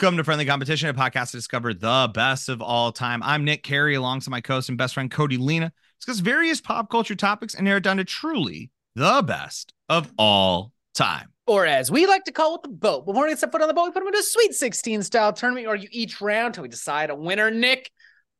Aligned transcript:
Welcome 0.00 0.16
to 0.16 0.24
Friendly 0.24 0.46
Competition, 0.46 0.88
a 0.88 0.94
podcast 0.94 1.32
to 1.32 1.36
discover 1.36 1.74
the 1.74 2.10
best 2.14 2.48
of 2.48 2.62
all 2.62 2.90
time. 2.90 3.22
I'm 3.22 3.44
Nick 3.44 3.62
Carey, 3.62 3.96
alongside 3.96 4.30
my 4.30 4.40
co-host 4.40 4.70
and 4.70 4.78
best 4.78 4.94
friend 4.94 5.10
Cody 5.10 5.36
Lena. 5.36 5.74
Discuss 5.98 6.20
various 6.20 6.58
pop 6.58 6.88
culture 6.88 7.14
topics 7.14 7.54
and 7.54 7.66
narrow 7.66 7.80
down 7.80 7.98
to 7.98 8.04
truly 8.06 8.70
the 8.94 9.20
best 9.20 9.74
of 9.90 10.10
all 10.16 10.72
time. 10.94 11.34
Or 11.46 11.66
as 11.66 11.90
we 11.90 12.06
like 12.06 12.24
to 12.24 12.32
call 12.32 12.54
it, 12.54 12.62
the 12.62 12.70
boat. 12.70 13.04
Before 13.04 13.26
we 13.26 13.36
set 13.36 13.52
foot 13.52 13.60
on 13.60 13.68
the 13.68 13.74
boat, 13.74 13.84
we 13.84 13.90
put 13.90 14.00
them 14.00 14.06
into 14.06 14.20
a 14.20 14.22
Sweet 14.22 14.54
16 14.54 15.02
style 15.02 15.34
tournament. 15.34 15.64
You 15.64 15.68
argue 15.68 15.90
each 15.92 16.22
round 16.22 16.46
until 16.46 16.62
we 16.62 16.70
decide 16.70 17.10
a 17.10 17.14
winner. 17.14 17.50
Nick, 17.50 17.90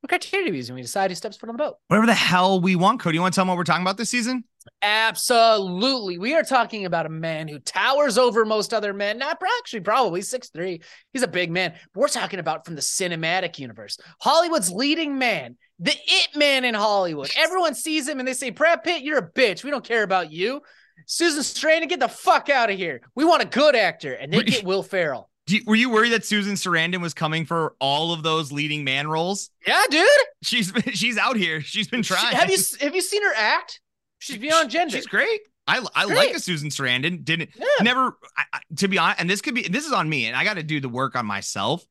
what 0.00 0.08
criteria 0.08 0.46
do 0.46 0.52
we 0.52 0.56
use 0.56 0.70
when 0.70 0.76
we 0.76 0.82
decide 0.82 1.10
who 1.10 1.14
steps 1.14 1.36
foot 1.36 1.50
on 1.50 1.56
the 1.56 1.62
boat? 1.62 1.76
Whatever 1.88 2.06
the 2.06 2.14
hell 2.14 2.58
we 2.58 2.74
want, 2.74 3.00
Cody. 3.00 3.16
You 3.16 3.20
want 3.20 3.34
to 3.34 3.36
tell 3.36 3.42
them 3.42 3.48
what 3.48 3.58
we're 3.58 3.64
talking 3.64 3.84
about 3.84 3.98
this 3.98 4.08
season? 4.08 4.44
Absolutely. 4.82 6.18
We 6.18 6.34
are 6.34 6.42
talking 6.42 6.84
about 6.84 7.06
a 7.06 7.10
man 7.10 7.48
who 7.48 7.58
towers 7.58 8.18
over 8.18 8.44
most 8.44 8.74
other 8.74 8.92
men. 8.92 9.18
Not 9.18 9.42
actually, 9.60 9.80
probably 9.80 10.22
six 10.22 10.48
three. 10.48 10.80
He's 11.12 11.22
a 11.22 11.28
big 11.28 11.50
man. 11.50 11.74
We're 11.94 12.08
talking 12.08 12.40
about 12.40 12.64
from 12.64 12.74
the 12.74 12.80
cinematic 12.80 13.58
universe. 13.58 13.98
Hollywood's 14.20 14.70
leading 14.70 15.18
man, 15.18 15.56
the 15.78 15.92
it 15.92 16.36
man 16.36 16.64
in 16.64 16.74
Hollywood. 16.74 17.30
Everyone 17.36 17.74
sees 17.74 18.08
him 18.08 18.18
and 18.18 18.28
they 18.28 18.34
say, 18.34 18.50
Brad 18.50 18.82
Pitt, 18.82 19.02
you're 19.02 19.18
a 19.18 19.30
bitch. 19.30 19.64
We 19.64 19.70
don't 19.70 19.84
care 19.84 20.02
about 20.02 20.32
you. 20.32 20.62
Susan 21.06 21.42
Sarandon, 21.42 21.88
get 21.88 22.00
the 22.00 22.08
fuck 22.08 22.48
out 22.48 22.70
of 22.70 22.76
here. 22.76 23.00
We 23.14 23.24
want 23.24 23.42
a 23.42 23.46
good 23.46 23.74
actor. 23.74 24.12
And 24.12 24.32
they 24.32 24.42
get 24.42 24.64
Will 24.64 24.82
Ferrell. 24.82 25.30
You, 25.46 25.62
were 25.66 25.74
you 25.74 25.90
worried 25.90 26.10
that 26.10 26.24
Susan 26.24 26.54
Sarandon 26.54 27.00
was 27.00 27.14
coming 27.14 27.44
for 27.44 27.74
all 27.80 28.12
of 28.12 28.22
those 28.22 28.52
leading 28.52 28.84
man 28.84 29.08
roles? 29.08 29.50
Yeah, 29.66 29.82
dude. 29.90 30.06
She's 30.42 30.72
she's 30.92 31.18
out 31.18 31.36
here. 31.36 31.60
She's 31.60 31.88
been 31.88 32.02
trying. 32.02 32.30
She, 32.30 32.36
have 32.36 32.50
you 32.50 32.58
have 32.80 32.94
you 32.94 33.00
seen 33.00 33.22
her 33.22 33.34
act? 33.34 33.80
She's 34.20 34.38
beyond 34.38 34.70
gender. 34.70 34.96
She's 34.96 35.06
great. 35.06 35.40
I, 35.66 35.84
I 35.94 36.06
great. 36.06 36.16
like 36.16 36.34
a 36.34 36.40
Susan 36.40 36.68
Sarandon. 36.68 37.24
Didn't 37.24 37.50
yeah. 37.56 37.66
never 37.82 38.16
I, 38.36 38.44
I, 38.52 38.60
to 38.76 38.88
be 38.88 38.98
honest, 38.98 39.20
and 39.20 39.28
this 39.28 39.40
could 39.40 39.54
be 39.54 39.62
this 39.62 39.86
is 39.86 39.92
on 39.92 40.08
me, 40.08 40.26
and 40.26 40.36
I 40.36 40.44
got 40.44 40.54
to 40.54 40.62
do 40.62 40.80
the 40.80 40.88
work 40.88 41.16
on 41.16 41.26
myself. 41.26 41.84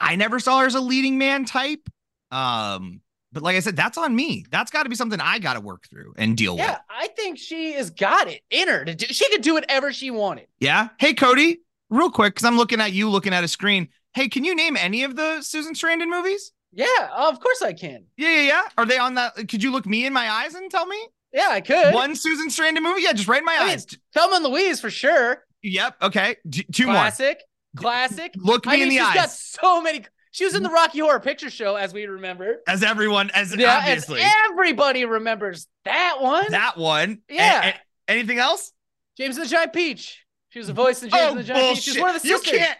I 0.00 0.16
never 0.16 0.38
saw 0.38 0.60
her 0.60 0.66
as 0.66 0.74
a 0.74 0.80
leading 0.80 1.18
man 1.18 1.44
type. 1.44 1.88
Um, 2.30 3.00
but 3.32 3.42
like 3.42 3.56
I 3.56 3.60
said, 3.60 3.76
that's 3.76 3.98
on 3.98 4.14
me. 4.14 4.44
That's 4.50 4.70
got 4.70 4.84
to 4.84 4.88
be 4.88 4.94
something 4.94 5.20
I 5.20 5.38
got 5.38 5.54
to 5.54 5.60
work 5.60 5.88
through 5.88 6.14
and 6.16 6.36
deal 6.36 6.56
yeah, 6.56 6.62
with. 6.62 6.70
Yeah, 6.72 6.78
I 6.90 7.08
think 7.08 7.38
she 7.38 7.72
has 7.72 7.90
got 7.90 8.28
it 8.28 8.42
in 8.50 8.68
her 8.68 8.84
to 8.84 8.94
do. 8.94 9.06
She 9.06 9.28
could 9.30 9.42
do 9.42 9.54
whatever 9.54 9.92
she 9.92 10.10
wanted. 10.10 10.46
Yeah. 10.60 10.88
Hey, 10.98 11.14
Cody, 11.14 11.60
real 11.90 12.10
quick, 12.10 12.34
because 12.34 12.44
I'm 12.44 12.56
looking 12.56 12.80
at 12.80 12.92
you, 12.92 13.10
looking 13.10 13.32
at 13.32 13.42
a 13.42 13.48
screen. 13.48 13.88
Hey, 14.12 14.28
can 14.28 14.44
you 14.44 14.54
name 14.54 14.76
any 14.76 15.02
of 15.02 15.16
the 15.16 15.42
Susan 15.42 15.74
Sarandon 15.74 16.08
movies? 16.08 16.52
Yeah, 16.72 16.86
of 17.16 17.40
course 17.40 17.62
I 17.62 17.72
can. 17.72 18.04
Yeah, 18.16 18.36
yeah, 18.36 18.42
yeah. 18.42 18.62
Are 18.76 18.86
they 18.86 18.98
on 18.98 19.14
that? 19.14 19.36
Could 19.48 19.62
you 19.62 19.72
look 19.72 19.86
me 19.86 20.06
in 20.06 20.12
my 20.12 20.28
eyes 20.28 20.54
and 20.54 20.70
tell 20.70 20.86
me? 20.86 20.98
Yeah, 21.34 21.48
I 21.50 21.60
could. 21.60 21.92
One 21.92 22.14
Susan 22.14 22.48
Sarandon 22.48 22.82
movie? 22.82 23.02
Yeah, 23.02 23.12
just 23.12 23.28
right 23.28 23.40
in 23.40 23.44
my 23.44 23.58
I 23.60 23.64
eyes. 23.64 23.86
Mean, 23.90 24.00
Thelma 24.14 24.36
and 24.36 24.44
Louise 24.44 24.80
for 24.80 24.88
sure. 24.88 25.44
Yep. 25.62 25.96
Okay. 26.02 26.36
D- 26.48 26.64
two 26.72 26.84
Classic. 26.84 27.40
more. 27.74 27.82
Classic. 27.82 28.32
Classic. 28.32 28.34
Look 28.36 28.66
me 28.66 28.72
I 28.72 28.76
mean, 28.76 28.82
in 28.84 28.88
the 28.90 28.94
she's 28.96 29.02
eyes. 29.02 29.12
She's 29.12 29.20
got 29.20 29.30
so 29.30 29.82
many. 29.82 30.04
She 30.30 30.44
was 30.44 30.54
in 30.54 30.62
the 30.62 30.70
Rocky 30.70 31.00
Horror 31.00 31.20
Picture 31.20 31.50
Show, 31.50 31.74
as 31.74 31.92
we 31.92 32.06
remember. 32.06 32.60
As 32.68 32.82
everyone, 32.82 33.30
as 33.34 33.54
yeah, 33.54 33.78
obviously, 33.78 34.20
as 34.20 34.32
everybody 34.50 35.04
remembers 35.04 35.66
that 35.84 36.18
one. 36.20 36.50
That 36.50 36.76
one. 36.76 37.22
Yeah. 37.28 37.64
A- 37.64 37.68
a- 37.70 37.74
anything 38.08 38.38
else? 38.38 38.72
James 39.16 39.36
and 39.36 39.46
the 39.46 39.50
Giant 39.50 39.72
Peach. 39.72 40.24
She 40.50 40.60
was 40.60 40.68
a 40.68 40.72
voice 40.72 41.02
in 41.02 41.10
James 41.10 41.22
oh, 41.22 41.28
and 41.30 41.38
the 41.38 41.42
oh, 41.42 41.46
Giant 41.46 41.62
bullshit. 41.62 41.84
Peach. 41.84 41.94
She's 41.94 42.00
one 42.00 42.14
of 42.14 42.22
the 42.22 42.28
sisters. 42.28 42.52
You 42.52 42.58
can't. 42.58 42.78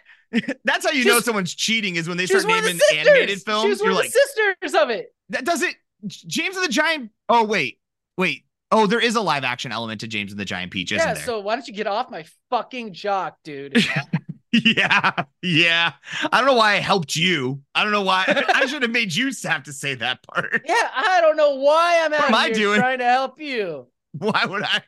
That's 0.64 0.86
how 0.86 0.92
you 0.92 1.02
she's, 1.02 1.06
know 1.06 1.20
someone's 1.20 1.54
cheating 1.54 1.96
is 1.96 2.08
when 2.08 2.16
they 2.16 2.26
start 2.26 2.44
naming 2.46 2.78
animated 2.92 3.42
films. 3.42 3.64
She's 3.64 3.80
one 3.80 3.90
You're 3.90 3.98
of 3.98 4.04
like, 4.04 4.12
the 4.12 4.18
sisters 4.34 4.80
of 4.80 4.90
it. 4.90 5.14
That 5.30 5.44
does 5.44 5.62
it. 5.62 5.74
James 6.06 6.56
and 6.56 6.64
the 6.64 6.72
Giant. 6.72 7.10
Oh 7.28 7.44
wait, 7.44 7.78
wait. 8.16 8.44
Oh, 8.70 8.86
there 8.86 9.00
is 9.00 9.14
a 9.14 9.20
live 9.20 9.44
action 9.44 9.70
element 9.70 10.00
to 10.00 10.08
James 10.08 10.32
and 10.32 10.40
the 10.40 10.44
Giant 10.44 10.72
Peach, 10.72 10.90
isn't 10.90 11.06
yeah, 11.06 11.14
there? 11.14 11.22
so 11.22 11.38
why 11.38 11.54
don't 11.54 11.68
you 11.68 11.74
get 11.74 11.86
off 11.86 12.10
my 12.10 12.24
fucking 12.50 12.92
jock, 12.92 13.36
dude? 13.44 13.76
yeah, 14.52 15.24
yeah. 15.42 15.92
I 16.32 16.38
don't 16.38 16.46
know 16.46 16.54
why 16.54 16.74
I 16.74 16.80
helped 16.80 17.14
you. 17.14 17.62
I 17.74 17.82
don't 17.82 17.92
know 17.92 18.02
why. 18.02 18.24
I 18.54 18.66
should 18.66 18.82
have 18.82 18.90
made 18.90 19.14
you 19.14 19.30
have 19.44 19.64
to 19.64 19.72
say 19.72 19.94
that 19.96 20.22
part. 20.24 20.62
Yeah, 20.66 20.90
I 20.94 21.20
don't 21.20 21.36
know 21.36 21.56
why 21.56 22.00
I'm 22.04 22.12
out 22.12 22.46
here 22.46 22.54
doing? 22.54 22.80
trying 22.80 22.98
to 22.98 23.04
help 23.04 23.40
you. 23.40 23.86
Why 24.18 24.44
would 24.46 24.62
I? 24.62 24.80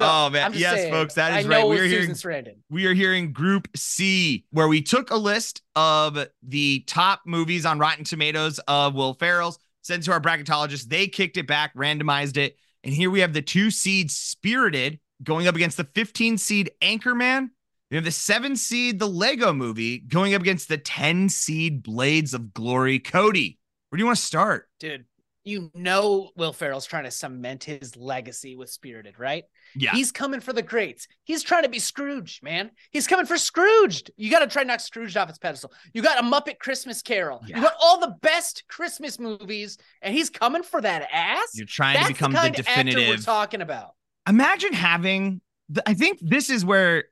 oh 0.00 0.30
man, 0.30 0.52
yes, 0.54 0.74
saying, 0.74 0.92
folks, 0.92 1.14
that 1.14 1.40
is 1.40 1.46
right. 1.46 1.66
We 1.66 1.78
are 1.78 1.84
hearing 1.84 2.10
Sarandon. 2.10 2.56
we 2.70 2.86
are 2.86 2.94
hearing 2.94 3.32
Group 3.32 3.68
C, 3.76 4.44
where 4.50 4.68
we 4.68 4.82
took 4.82 5.10
a 5.10 5.16
list 5.16 5.62
of 5.76 6.18
the 6.42 6.80
top 6.86 7.22
movies 7.26 7.64
on 7.64 7.78
Rotten 7.78 8.04
Tomatoes 8.04 8.58
of 8.68 8.94
Will 8.94 9.14
Ferrell's, 9.14 9.58
sent 9.82 10.04
to 10.04 10.12
our 10.12 10.20
bracketologist. 10.20 10.88
They 10.88 11.06
kicked 11.06 11.36
it 11.36 11.46
back, 11.46 11.74
randomized 11.74 12.36
it, 12.36 12.56
and 12.84 12.94
here 12.94 13.10
we 13.10 13.20
have 13.20 13.32
the 13.32 13.42
two 13.42 13.70
seed 13.70 14.10
Spirited 14.10 14.98
going 15.22 15.46
up 15.46 15.54
against 15.54 15.76
the 15.76 15.84
15 15.84 16.38
seed 16.38 16.70
Anchorman. 16.80 17.50
We 17.90 17.96
have 17.96 18.04
the 18.04 18.10
seven 18.10 18.56
seed 18.56 18.98
The 18.98 19.08
Lego 19.08 19.52
Movie 19.52 19.98
going 19.98 20.34
up 20.34 20.40
against 20.40 20.68
the 20.68 20.78
10 20.78 21.28
seed 21.28 21.82
Blades 21.82 22.32
of 22.32 22.54
Glory. 22.54 22.98
Cody, 22.98 23.58
where 23.90 23.98
do 23.98 24.02
you 24.02 24.06
want 24.06 24.16
to 24.16 24.24
start, 24.24 24.68
dude? 24.80 25.04
You 25.44 25.70
know 25.74 26.30
Will 26.36 26.52
Ferrell's 26.52 26.86
trying 26.86 27.04
to 27.04 27.10
cement 27.10 27.64
his 27.64 27.96
legacy 27.96 28.56
with 28.56 28.70
Spirited, 28.70 29.18
right? 29.18 29.44
Yeah. 29.74 29.92
He's 29.92 30.12
coming 30.12 30.40
for 30.40 30.52
the 30.52 30.62
greats. 30.62 31.08
He's 31.24 31.42
trying 31.42 31.64
to 31.64 31.68
be 31.68 31.78
Scrooge, 31.78 32.40
man. 32.42 32.70
He's 32.90 33.06
coming 33.06 33.26
for 33.26 33.36
Scrooged. 33.36 34.10
You 34.16 34.30
got 34.30 34.40
to 34.40 34.46
try 34.46 34.62
knock 34.62 34.80
Scrooged 34.80 35.16
off 35.16 35.28
its 35.28 35.38
pedestal. 35.38 35.72
You 35.92 36.02
got 36.02 36.18
a 36.18 36.22
Muppet 36.22 36.58
Christmas 36.58 37.02
Carol. 37.02 37.40
Yeah. 37.46 37.56
You 37.56 37.62
got 37.62 37.74
all 37.82 38.00
the 38.00 38.14
best 38.22 38.64
Christmas 38.68 39.18
movies, 39.18 39.78
and 40.00 40.14
he's 40.14 40.30
coming 40.30 40.62
for 40.62 40.80
that 40.80 41.08
ass. 41.12 41.52
You're 41.54 41.66
trying 41.66 41.94
That's 41.94 42.08
to 42.08 42.14
become 42.14 42.32
the, 42.32 42.38
kind 42.38 42.54
the 42.54 42.62
definitive. 42.62 43.08
we're 43.08 43.16
talking 43.16 43.60
about. 43.60 43.90
Imagine 44.28 44.72
having. 44.72 45.40
The, 45.68 45.82
I 45.88 45.94
think 45.94 46.18
this 46.20 46.50
is 46.50 46.64
where 46.64 47.04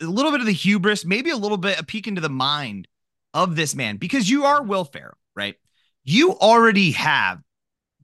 a 0.00 0.04
little 0.04 0.30
bit 0.30 0.40
of 0.40 0.46
the 0.46 0.52
hubris, 0.52 1.04
maybe 1.04 1.30
a 1.30 1.36
little 1.36 1.56
bit 1.56 1.80
a 1.80 1.84
peek 1.84 2.06
into 2.06 2.20
the 2.20 2.28
mind 2.28 2.88
of 3.34 3.56
this 3.56 3.74
man, 3.74 3.96
because 3.96 4.28
you 4.28 4.44
are 4.44 4.62
Will 4.62 4.84
Ferrell, 4.84 5.18
right? 5.34 5.56
You 6.04 6.32
already 6.32 6.92
have 6.92 7.40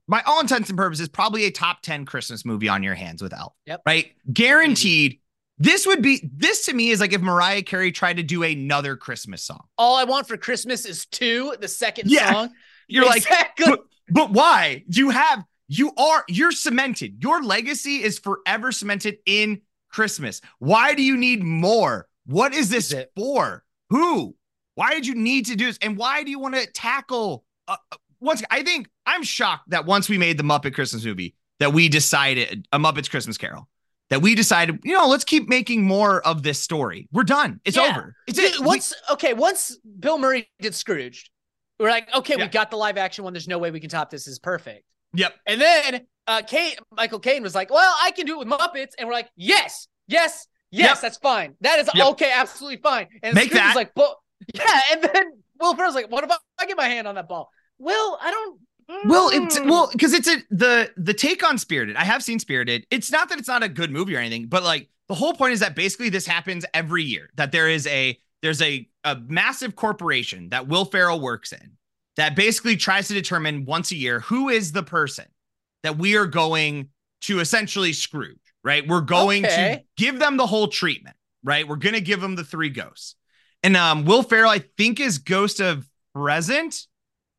by 0.07 0.21
all 0.25 0.39
intents 0.39 0.69
and 0.69 0.77
purposes, 0.77 1.07
probably 1.09 1.45
a 1.45 1.51
top 1.51 1.81
10 1.81 2.05
Christmas 2.05 2.45
movie 2.45 2.69
on 2.69 2.83
your 2.83 2.95
hands 2.95 3.21
with 3.21 3.33
Elf. 3.33 3.53
Yep. 3.65 3.81
Right? 3.85 4.13
Guaranteed. 4.31 5.19
This 5.57 5.87
would 5.87 6.01
be 6.01 6.29
this 6.33 6.65
to 6.65 6.73
me 6.73 6.89
is 6.89 6.99
like 6.99 7.13
if 7.13 7.21
Mariah 7.21 7.63
Carey 7.63 7.91
tried 7.91 8.17
to 8.17 8.23
do 8.23 8.43
another 8.43 8.97
Christmas 8.97 9.41
song. 9.43 9.63
All 9.77 9.95
I 9.95 10.03
want 10.03 10.27
for 10.27 10.35
Christmas 10.35 10.85
is 10.85 11.05
two, 11.05 11.55
the 11.61 11.67
second 11.67 12.11
yeah. 12.11 12.31
song. 12.31 12.49
You're 12.87 13.05
exactly. 13.15 13.65
like, 13.65 13.79
but, 13.79 13.85
but 14.09 14.31
why? 14.31 14.83
You 14.89 15.09
have 15.11 15.43
you 15.67 15.91
are 15.97 16.23
you're 16.27 16.51
cemented. 16.51 17.23
Your 17.23 17.41
legacy 17.41 18.03
is 18.03 18.19
forever 18.19 18.71
cemented 18.71 19.17
in 19.25 19.61
Christmas. 19.89 20.41
Why 20.59 20.93
do 20.93 21.01
you 21.01 21.17
need 21.17 21.43
more? 21.43 22.07
What 22.25 22.53
is 22.53 22.69
this 22.69 22.91
is 22.91 23.05
for? 23.15 23.63
Who? 23.89 24.35
Why 24.75 24.91
did 24.91 25.07
you 25.07 25.15
need 25.15 25.47
to 25.47 25.55
do 25.55 25.65
this? 25.67 25.79
And 25.81 25.97
why 25.97 26.23
do 26.23 26.31
you 26.31 26.39
want 26.39 26.55
to 26.55 26.67
tackle? 26.67 27.45
Uh, 27.67 27.77
uh 27.91 27.95
once 28.25 28.43
I 28.49 28.63
think 28.63 28.89
I'm 29.05 29.23
shocked 29.23 29.69
that 29.69 29.85
once 29.85 30.09
we 30.09 30.17
made 30.17 30.37
the 30.37 30.43
Muppet 30.43 30.73
Christmas 30.73 31.05
movie, 31.05 31.35
that 31.59 31.73
we 31.73 31.87
decided 31.87 32.67
a 32.71 32.79
Muppet's 32.79 33.07
Christmas 33.07 33.37
Carol, 33.37 33.69
that 34.09 34.21
we 34.21 34.35
decided, 34.35 34.79
you 34.83 34.93
know, 34.93 35.07
let's 35.07 35.23
keep 35.23 35.47
making 35.47 35.83
more 35.83 36.21
of 36.25 36.43
this 36.43 36.59
story. 36.59 37.07
We're 37.11 37.23
done. 37.23 37.59
It's 37.65 37.77
yeah. 37.77 37.89
over. 37.91 38.15
It's 38.27 38.37
it. 38.37 38.59
Once 38.59 38.93
we, 39.09 39.13
okay, 39.13 39.33
once 39.33 39.77
Bill 39.99 40.17
Murray 40.17 40.49
did 40.59 40.75
Scrooged, 40.75 41.29
we're 41.79 41.89
like, 41.89 42.13
okay, 42.13 42.35
yeah. 42.37 42.45
we 42.45 42.49
got 42.49 42.71
the 42.71 42.77
live 42.77 42.97
action 42.97 43.23
one. 43.23 43.33
There's 43.33 43.47
no 43.47 43.57
way 43.57 43.71
we 43.71 43.79
can 43.79 43.89
top 43.89 44.09
this. 44.09 44.25
this 44.25 44.33
is 44.33 44.39
perfect. 44.39 44.83
Yep. 45.13 45.33
And 45.45 45.61
then 45.61 46.07
uh 46.27 46.41
Kate, 46.45 46.77
Michael 46.91 47.19
Caine 47.19 47.43
was 47.43 47.55
like, 47.55 47.71
well, 47.71 47.95
I 48.01 48.11
can 48.11 48.25
do 48.25 48.35
it 48.41 48.47
with 48.47 48.47
Muppets, 48.47 48.91
and 48.97 49.07
we're 49.07 49.13
like, 49.13 49.29
yes, 49.35 49.87
yes, 50.07 50.47
yes, 50.71 50.89
yep. 50.89 51.01
that's 51.01 51.17
fine. 51.17 51.55
That 51.61 51.79
is 51.79 51.89
yep. 51.93 52.07
okay, 52.11 52.31
absolutely 52.33 52.77
fine. 52.77 53.07
And 53.23 53.33
Make 53.33 53.45
Scrooge 53.45 53.59
that. 53.59 53.67
was 53.67 53.75
like, 53.75 53.93
but 53.95 54.15
yeah, 54.53 54.81
and 54.91 55.03
then 55.03 55.31
Will 55.59 55.75
Ferrell's 55.75 55.95
like, 55.95 56.11
what 56.11 56.23
about 56.23 56.39
I 56.59 56.65
get 56.65 56.77
my 56.77 56.87
hand 56.87 57.07
on 57.07 57.15
that 57.15 57.27
ball? 57.27 57.49
Well, 57.79 58.19
I 58.21 58.31
don't. 58.31 58.59
Well, 59.05 59.29
it's 59.33 59.59
well 59.61 59.89
because 59.91 60.13
it's 60.13 60.27
a 60.27 60.37
the 60.51 60.91
the 60.95 61.13
take 61.13 61.43
on 61.43 61.57
Spirited. 61.57 61.95
I 61.95 62.03
have 62.03 62.23
seen 62.23 62.37
Spirited. 62.39 62.85
It's 62.91 63.11
not 63.11 63.29
that 63.29 63.39
it's 63.39 63.47
not 63.47 63.63
a 63.63 63.69
good 63.69 63.91
movie 63.91 64.15
or 64.15 64.19
anything, 64.19 64.45
but 64.45 64.63
like 64.63 64.89
the 65.07 65.15
whole 65.15 65.33
point 65.33 65.53
is 65.53 65.59
that 65.61 65.75
basically 65.75 66.09
this 66.09 66.27
happens 66.27 66.65
every 66.73 67.03
year. 67.03 67.29
That 67.35 67.51
there 67.51 67.67
is 67.67 67.87
a 67.87 68.19
there's 68.43 68.61
a 68.61 68.87
a 69.03 69.17
massive 69.27 69.75
corporation 69.75 70.49
that 70.49 70.67
Will 70.67 70.85
Ferrell 70.85 71.19
works 71.19 71.51
in 71.51 71.71
that 72.15 72.35
basically 72.35 72.75
tries 72.75 73.07
to 73.07 73.13
determine 73.13 73.65
once 73.65 73.91
a 73.91 73.95
year 73.95 74.19
who 74.19 74.49
is 74.49 74.71
the 74.71 74.83
person 74.83 75.25
that 75.83 75.97
we 75.97 76.15
are 76.15 76.27
going 76.27 76.89
to 77.21 77.39
essentially 77.39 77.93
screw. 77.93 78.35
Right, 78.63 78.87
we're 78.87 79.01
going 79.01 79.45
okay. 79.45 79.83
to 79.97 80.03
give 80.03 80.17
them 80.17 80.37
the 80.37 80.47
whole 80.47 80.67
treatment. 80.67 81.15
Right, 81.43 81.67
we're 81.67 81.75
gonna 81.75 81.99
give 81.99 82.21
them 82.21 82.35
the 82.35 82.43
three 82.43 82.69
ghosts, 82.69 83.15
and 83.63 83.75
um, 83.77 84.05
Will 84.05 84.23
Ferrell 84.23 84.49
I 84.49 84.63
think 84.77 84.99
is 84.99 85.17
Ghost 85.17 85.59
of 85.59 85.87
Present 86.13 86.87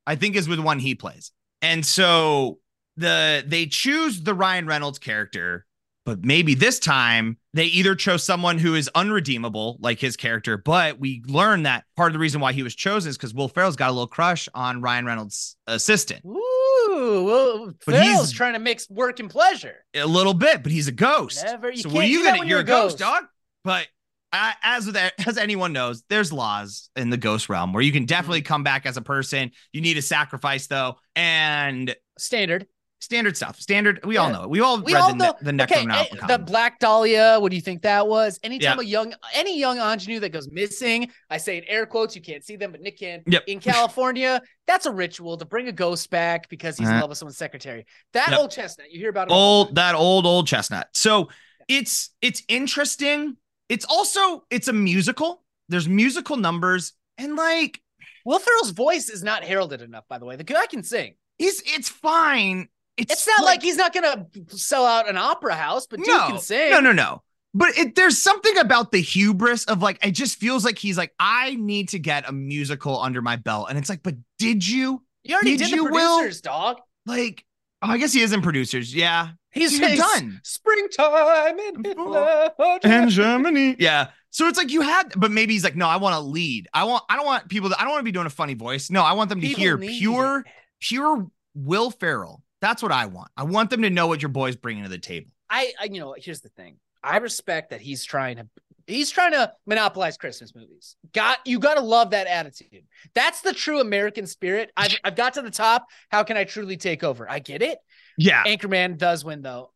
I 0.07 0.17
think 0.17 0.37
is 0.37 0.49
with 0.49 0.61
one 0.61 0.79
he 0.79 0.95
plays. 0.95 1.33
And 1.63 1.85
so 1.85 2.59
the 2.97 3.45
they 3.47 3.67
choose 3.67 4.23
the 4.23 4.35
Ryan 4.35 4.67
Reynolds 4.67 4.99
character, 4.99 5.67
but 6.05 6.25
maybe 6.25 6.55
this 6.55 6.79
time 6.79 7.39
they 7.53 7.65
either 7.67 7.95
chose 7.95 8.23
someone 8.23 8.59
who 8.59 8.75
is 8.75 8.89
unredeemable, 8.95 9.79
like 9.81 9.99
his 9.99 10.17
character, 10.17 10.57
but 10.57 10.99
we 10.99 11.23
learn 11.27 11.65
that 11.65 11.85
part 11.97 12.09
of 12.09 12.13
the 12.13 12.19
reason 12.19 12.41
why 12.41 12.53
he 12.53 12.63
was 12.63 12.75
chosen 12.75 13.11
is 13.11 13.17
because 13.17 13.35
Will 13.35 13.49
Ferrell's 13.49 13.77
got 13.77 13.91
a 13.91 13.93
little 13.93 14.07
crush 14.07 14.49
on 14.55 14.81
Ryan 14.81 15.07
Reynolds' 15.07 15.57
assistant. 15.67 16.25
Ooh, 16.25 17.23
well, 17.25 17.73
but 17.85 17.95
Ferrell's 17.95 18.33
trying 18.33 18.53
to 18.53 18.59
mix 18.59 18.89
work 18.89 19.21
and 19.21 19.29
pleasure. 19.31 19.85
A 19.95 20.07
little 20.07 20.35
bit, 20.35 20.63
but 20.63 20.73
he's 20.73 20.89
a 20.89 20.93
ghost. 20.93 21.45
Never, 21.45 21.75
so 21.75 21.89
what 21.89 22.05
are 22.05 22.09
you 22.09 22.23
gonna? 22.23 22.39
You're, 22.39 22.47
you're, 22.47 22.61
a 22.61 22.65
ghost, 22.65 22.99
ghost, 22.99 22.99
dog. 22.99 23.25
But 23.65 23.89
I, 24.33 24.55
as 24.63 24.87
with 24.87 24.97
as 25.27 25.39
anyone 25.39 25.73
knows, 25.73 26.03
there's 26.09 26.33
laws 26.33 26.91
in 26.97 27.11
the 27.11 27.17
ghost 27.17 27.49
realm 27.49 27.73
where 27.73 27.83
you 27.83 27.93
can 27.93 28.05
definitely 28.05 28.43
come 28.43 28.63
back 28.63 28.85
as 28.87 28.97
a 28.97 29.03
person. 29.03 29.51
You 29.73 29.81
need 29.81 29.97
a 29.97 30.03
sacrifice 30.03 30.67
though, 30.67 30.97
and 31.15 31.95
Standard. 32.19 32.67
standard 33.01 33.37
stuff. 33.37 33.61
Standard. 33.61 34.01
We 34.05 34.17
all 34.17 34.31
know 34.31 34.43
it. 34.43 34.51
We 34.51 34.61
all 34.61 34.81
We 34.83 34.93
read 34.95 35.01
all 35.01 35.09
the, 35.11 35.15
know- 35.17 35.35
the 35.41 35.63
Okay, 35.63 35.87
eh, 35.89 36.27
the 36.27 36.39
Black 36.39 36.79
Dahlia. 36.81 37.39
What 37.39 37.51
do 37.51 37.57
you 37.57 37.63
think 37.63 37.83
that 37.83 38.09
was? 38.09 38.41
Anytime 38.43 38.79
Yeah. 38.79 38.83
a 38.83 38.87
young, 38.87 39.15
any 39.33 39.59
young 39.59 39.79
ingenue 39.79 40.19
that 40.21 40.31
goes 40.31 40.51
missing, 40.51 41.11
I 41.31 41.37
say 41.39 41.59
in 41.59 41.65
air 41.69 41.87
quotes, 41.87 42.17
you 42.17 42.23
can't 42.23 42.45
see 42.45 42.57
them, 42.57 42.73
but 42.73 42.81
Nick 42.81 42.99
can. 42.99 43.23
Yep. 43.27 43.45
In 43.47 43.61
California, 43.73 44.43
that's 44.67 44.87
a 44.87 44.91
ritual 44.93 45.37
to 45.37 45.45
bring 45.45 45.69
a 45.69 45.73
ghost 45.73 46.11
back 46.11 46.49
because 46.49 46.77
he's 46.77 46.89
in 46.89 46.95
Uh-huh. 46.95 47.03
love 47.03 47.11
with 47.11 47.19
someone's 47.19 47.39
secretary. 47.39 47.87
That 48.13 48.31
Yep. 48.31 48.39
old 48.41 48.51
chestnut, 48.51 48.91
you 48.91 48.99
hear 48.99 49.11
about 49.11 49.29
it 49.29 49.33
old 49.35 49.77
that 49.77 49.95
old 49.95 50.27
old 50.27 50.47
chestnut. 50.49 50.89
So 50.95 51.29
it's 51.69 52.11
it's 52.23 52.43
interesting. 52.49 53.37
It's 53.69 53.85
also 53.85 54.45
it's 54.51 54.69
a 54.69 54.73
musical. 54.73 55.43
There's 55.69 55.89
musical 55.89 56.37
numbers 56.37 56.93
and 57.19 57.35
like 57.37 57.81
Will 58.25 58.39
Ferrell's 58.39 58.71
voice 58.71 59.09
is 59.09 59.23
not 59.23 59.45
heralded 59.45 59.83
enough, 59.83 60.05
by 60.09 60.19
the 60.19 60.25
way. 60.25 60.37
The 60.37 60.45
guy 60.45 60.67
can 60.67 60.83
sing. 60.83 61.15
it's 61.39 61.63
it's 61.67 61.89
fine. 61.89 62.69
It's, 62.97 63.13
It's 63.13 63.27
not 63.27 63.45
like, 63.45 63.63
he's 63.63 63.77
not 63.77 63.93
gonna 63.93 64.27
sell 64.49 64.87
out 64.87 65.07
an 65.09 65.19
opera 65.19 65.55
house, 65.55 65.87
but 65.87 65.99
dude 65.99 66.09
no, 66.09 66.29
can 66.29 66.39
sing. 66.39 66.71
no, 66.71 66.81
no, 66.81 66.93
no. 66.93 67.23
But 67.53 67.77
it, 67.77 67.95
there's 67.95 68.23
something 68.23 68.57
about 68.59 68.91
the 68.91 69.01
hubris 69.01 69.65
of 69.65 69.83
like, 69.83 70.05
it 70.05 70.13
just 70.13 70.39
feels 70.39 70.65
like 70.65 70.79
he's 70.79 70.97
like, 70.97 71.13
I 71.19 71.55
need 71.57 71.91
to 71.91 71.99
get 71.99 72.29
a 72.29 72.33
musical 72.33 73.01
under 73.01 73.21
my 73.23 73.37
belt. 73.37 73.69
And 73.69 73.79
it's 73.79 73.89
like, 73.89 74.03
but 74.03 74.15
did 74.39 74.67
you? 74.67 75.03
You 75.25 75.35
already 75.35 75.57
Did 75.57 75.65
did, 75.65 75.71
you, 75.71 75.85
the 75.85 75.91
Will? 75.93 76.19
producers, 76.19 76.41
dog. 76.41 76.79
Like, 77.05 77.45
oh, 77.87 77.93
I 77.93 77.99
guess 77.99 78.13
he 78.13 78.21
is 78.21 78.33
in 78.33 78.43
producers. 78.43 78.95
Yeah. 78.95 79.31
He's, 79.53 79.79
he's 79.79 79.99
done. 79.99 80.41
Springtime 80.45 81.59
in 81.59 81.85
Hitler. 81.85 82.51
in 82.83 83.09
Germany. 83.09 83.77
Yeah. 83.81 84.11
So 84.31 84.49
it's 84.49 84.59
like 84.59 84.71
you 84.71 84.83
had, 84.83 85.15
but 85.17 85.31
maybe 85.31 85.55
he's 85.55 85.65
like, 85.65 85.77
no, 85.77 85.89
I 85.89 85.97
want 85.97 86.15
to 86.15 86.21
lead. 86.21 86.69
I 86.75 86.85
want, 86.85 87.05
I 87.09 87.17
don't 87.17 87.25
want 87.25 87.49
people 87.49 87.71
to, 87.71 87.81
I 87.81 87.85
don't 87.85 87.93
want 87.93 88.01
to 88.01 88.05
be 88.05 88.13
doing 88.13 88.27
a 88.27 88.31
funny 88.31 88.53
voice. 88.53 88.91
No, 88.91 89.03
I 89.03 89.13
want 89.13 89.31
them 89.31 89.41
to 89.41 89.47
People 89.47 89.63
hear 89.63 89.79
pure, 89.79 90.41
it. 90.41 90.47
pure 90.81 91.27
Will 91.55 91.91
Ferrell. 91.91 92.43
That's 92.61 92.83
what 92.83 92.93
I 92.93 93.07
want. 93.07 93.31
I 93.35 93.45
want 93.45 93.71
them 93.71 93.81
to 93.83 93.89
know 93.89 94.09
what 94.09 94.21
your 94.21 94.29
boy's 94.29 94.57
bringing 94.57 94.83
to 94.83 94.91
the 94.91 94.99
table. 94.99 95.31
I, 95.49 95.73
I, 95.81 95.85
you 95.85 96.01
know, 96.01 96.15
here's 96.19 96.43
the 96.43 96.51
thing. 96.51 96.77
I 97.03 97.17
respect 97.19 97.71
that 97.71 97.81
he's 97.81 98.05
trying 98.05 98.37
to, 98.37 98.47
he's 98.87 99.11
trying 99.11 99.33
to 99.33 99.53
monopolize 99.67 100.17
Christmas 100.17 100.55
movies. 100.55 100.97
Got 101.13 101.39
you 101.45 101.59
got 101.59 101.75
to 101.75 101.81
love 101.81 102.11
that 102.11 102.27
attitude. 102.27 102.85
That's 103.15 103.41
the 103.41 103.53
true 103.53 103.81
American 103.81 104.27
spirit. 104.27 104.71
I've, 104.77 104.97
I've 105.05 105.17
got 105.17 105.35
to 105.35 105.43
the 105.43 105.51
top. 105.51 105.87
How 106.11 106.23
can 106.23 106.37
I 106.37 106.45
truly 106.45 106.77
take 106.77 107.05
over? 107.05 107.29
I 107.31 107.39
get 107.39 107.63
it. 107.63 107.79
Yeah. 108.19 108.45
Anchorman 108.45 108.99
does 108.99 109.25
win 109.25 109.43
though. 109.43 109.73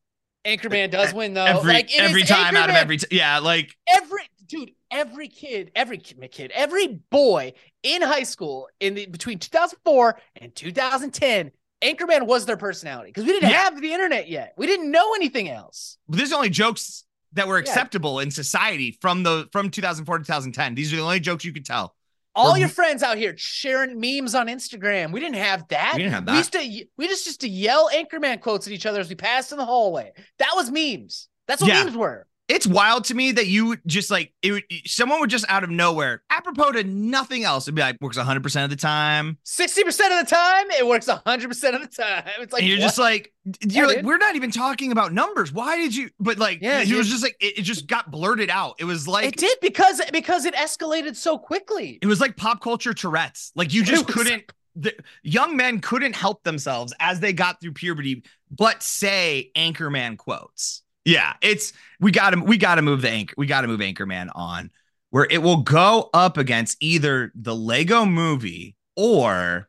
Anchorman 0.46 0.90
does 0.90 1.12
win 1.12 1.34
though. 1.34 1.44
Every, 1.44 1.72
like 1.72 1.90
every 1.94 2.22
time 2.22 2.56
out 2.56 2.70
of 2.70 2.76
every, 2.76 2.96
t- 2.96 3.14
yeah. 3.16 3.38
Like, 3.40 3.76
every 3.86 4.22
dude, 4.46 4.70
every 4.90 5.28
kid, 5.28 5.70
every 5.74 5.98
kid, 5.98 6.18
kid, 6.30 6.50
every 6.54 6.86
boy 7.10 7.52
in 7.82 8.02
high 8.02 8.22
school 8.22 8.68
in 8.80 8.94
the 8.94 9.06
between 9.06 9.38
2004 9.38 10.18
and 10.36 10.54
2010, 10.54 11.50
Anchorman 11.82 12.26
was 12.26 12.46
their 12.46 12.56
personality 12.56 13.10
because 13.10 13.24
we 13.24 13.32
didn't 13.32 13.50
Yeah. 13.50 13.64
have 13.64 13.80
the 13.80 13.92
internet 13.92 14.28
yet. 14.28 14.54
We 14.56 14.66
didn't 14.66 14.90
know 14.90 15.14
anything 15.14 15.48
else. 15.48 15.98
But 16.08 16.18
there's 16.18 16.32
only 16.32 16.50
jokes 16.50 17.04
that 17.32 17.46
were 17.48 17.56
Yeah. 17.58 17.62
acceptable 17.70 18.20
in 18.20 18.30
society 18.30 18.98
from 19.00 19.22
the, 19.22 19.48
from 19.52 19.70
2004 19.70 20.18
to 20.18 20.24
2010. 20.24 20.74
These 20.74 20.92
are 20.92 20.96
the 20.96 21.02
only 21.02 21.20
jokes 21.20 21.44
you 21.44 21.52
could 21.52 21.64
tell. 21.64 21.94
All 22.34 22.56
your 22.56 22.68
friends 22.68 23.02
out 23.02 23.18
here 23.18 23.34
sharing 23.36 23.98
memes 24.00 24.34
on 24.36 24.46
Instagram. 24.46 25.12
We 25.12 25.18
didn't 25.18 25.34
have 25.36 25.66
that. 25.68 25.94
We 25.96 26.02
didn't 26.02 26.14
have 26.14 26.26
that. 26.26 26.32
We 26.32 26.38
used 26.38 26.52
to 26.52 26.86
we 26.96 27.08
just 27.08 27.26
used 27.26 27.40
to 27.40 27.48
yell 27.48 27.90
Anchorman 27.92 28.40
quotes 28.40 28.66
at 28.68 28.72
each 28.72 28.86
other 28.86 29.00
as 29.00 29.08
we 29.08 29.16
passed 29.16 29.50
in 29.50 29.58
the 29.58 29.64
hallway. 29.64 30.12
That 30.38 30.52
was 30.54 30.70
memes. 30.70 31.28
That's 31.48 31.60
what 31.60 31.68
Yeah. 31.68 31.82
memes 31.84 31.96
were. 31.96 32.26
It's 32.50 32.66
wild 32.66 33.04
to 33.04 33.14
me 33.14 33.32
that 33.32 33.46
you 33.46 33.76
just 33.86 34.10
like 34.10 34.32
it 34.42 34.64
someone 34.86 35.20
would 35.20 35.30
just 35.30 35.44
out 35.48 35.64
of 35.64 35.70
nowhere 35.70 36.22
apropos 36.30 36.72
to 36.72 36.84
nothing 36.84 37.44
else 37.44 37.64
it'd 37.64 37.74
be 37.74 37.80
like 37.82 37.96
works 38.00 38.18
100% 38.18 38.64
of 38.64 38.70
the 38.70 38.76
time 38.76 39.38
60% 39.46 39.86
of 39.88 39.96
the 39.96 40.26
time, 40.28 40.70
it 40.72 40.86
works 40.86 41.06
100% 41.06 41.74
of 41.74 41.80
the 41.80 41.86
time. 41.88 42.24
It's 42.40 42.52
like 42.52 42.62
and 42.62 42.68
you're 42.68 42.78
what? 42.78 42.82
just 42.84 42.98
like 42.98 43.32
you're 43.66 43.84
Yeah, 43.84 43.86
like 43.86 43.96
dude. 43.98 44.06
we're 44.06 44.18
not 44.18 44.36
even 44.36 44.50
talking 44.50 44.92
about 44.92 45.12
numbers 45.12 45.52
why 45.52 45.76
did 45.76 45.94
you 45.94 46.10
but 46.20 46.38
like 46.38 46.58
Yeah, 46.60 46.82
it 46.82 46.92
was 46.92 47.08
just 47.08 47.22
like 47.22 47.36
it, 47.40 47.58
it 47.58 47.62
just 47.62 47.86
got 47.86 48.10
blurted 48.10 48.50
out 48.50 48.74
it 48.78 48.84
was 48.84 49.08
like 49.08 49.26
it 49.28 49.36
did 49.36 49.58
because 49.62 50.00
because 50.12 50.44
it 50.44 50.54
escalated 50.54 51.16
so 51.16 51.38
quickly. 51.38 51.98
it 52.02 52.06
was 52.06 52.20
like 52.20 52.36
pop 52.36 52.60
culture 52.60 52.92
tourette's 52.92 53.52
like 53.54 53.72
you 53.72 53.82
just 53.84 54.06
was- 54.06 54.14
couldn't 54.14 54.44
the 54.76 54.94
young 55.24 55.56
men 55.56 55.80
couldn't 55.80 56.14
help 56.14 56.42
themselves 56.44 56.94
as 57.00 57.18
they 57.20 57.32
got 57.32 57.60
through 57.60 57.72
puberty 57.72 58.22
but 58.52 58.82
say 58.84 59.50
anchorman 59.56 60.16
quotes 60.16 60.82
yeah 61.04 61.34
it's 61.40 61.72
we 62.00 62.10
gotta 62.10 62.38
we 62.40 62.56
gotta 62.58 62.82
move 62.82 63.02
the 63.02 63.10
anchor 63.10 63.34
we 63.38 63.46
gotta 63.46 63.66
move 63.68 63.80
anchorman 63.80 64.28
on 64.34 64.70
where 65.10 65.26
it 65.30 65.38
will 65.42 65.58
go 65.62 66.10
up 66.14 66.36
against 66.36 66.76
either 66.80 67.32
the 67.34 67.54
lego 67.54 68.04
movie 68.04 68.76
or 68.96 69.68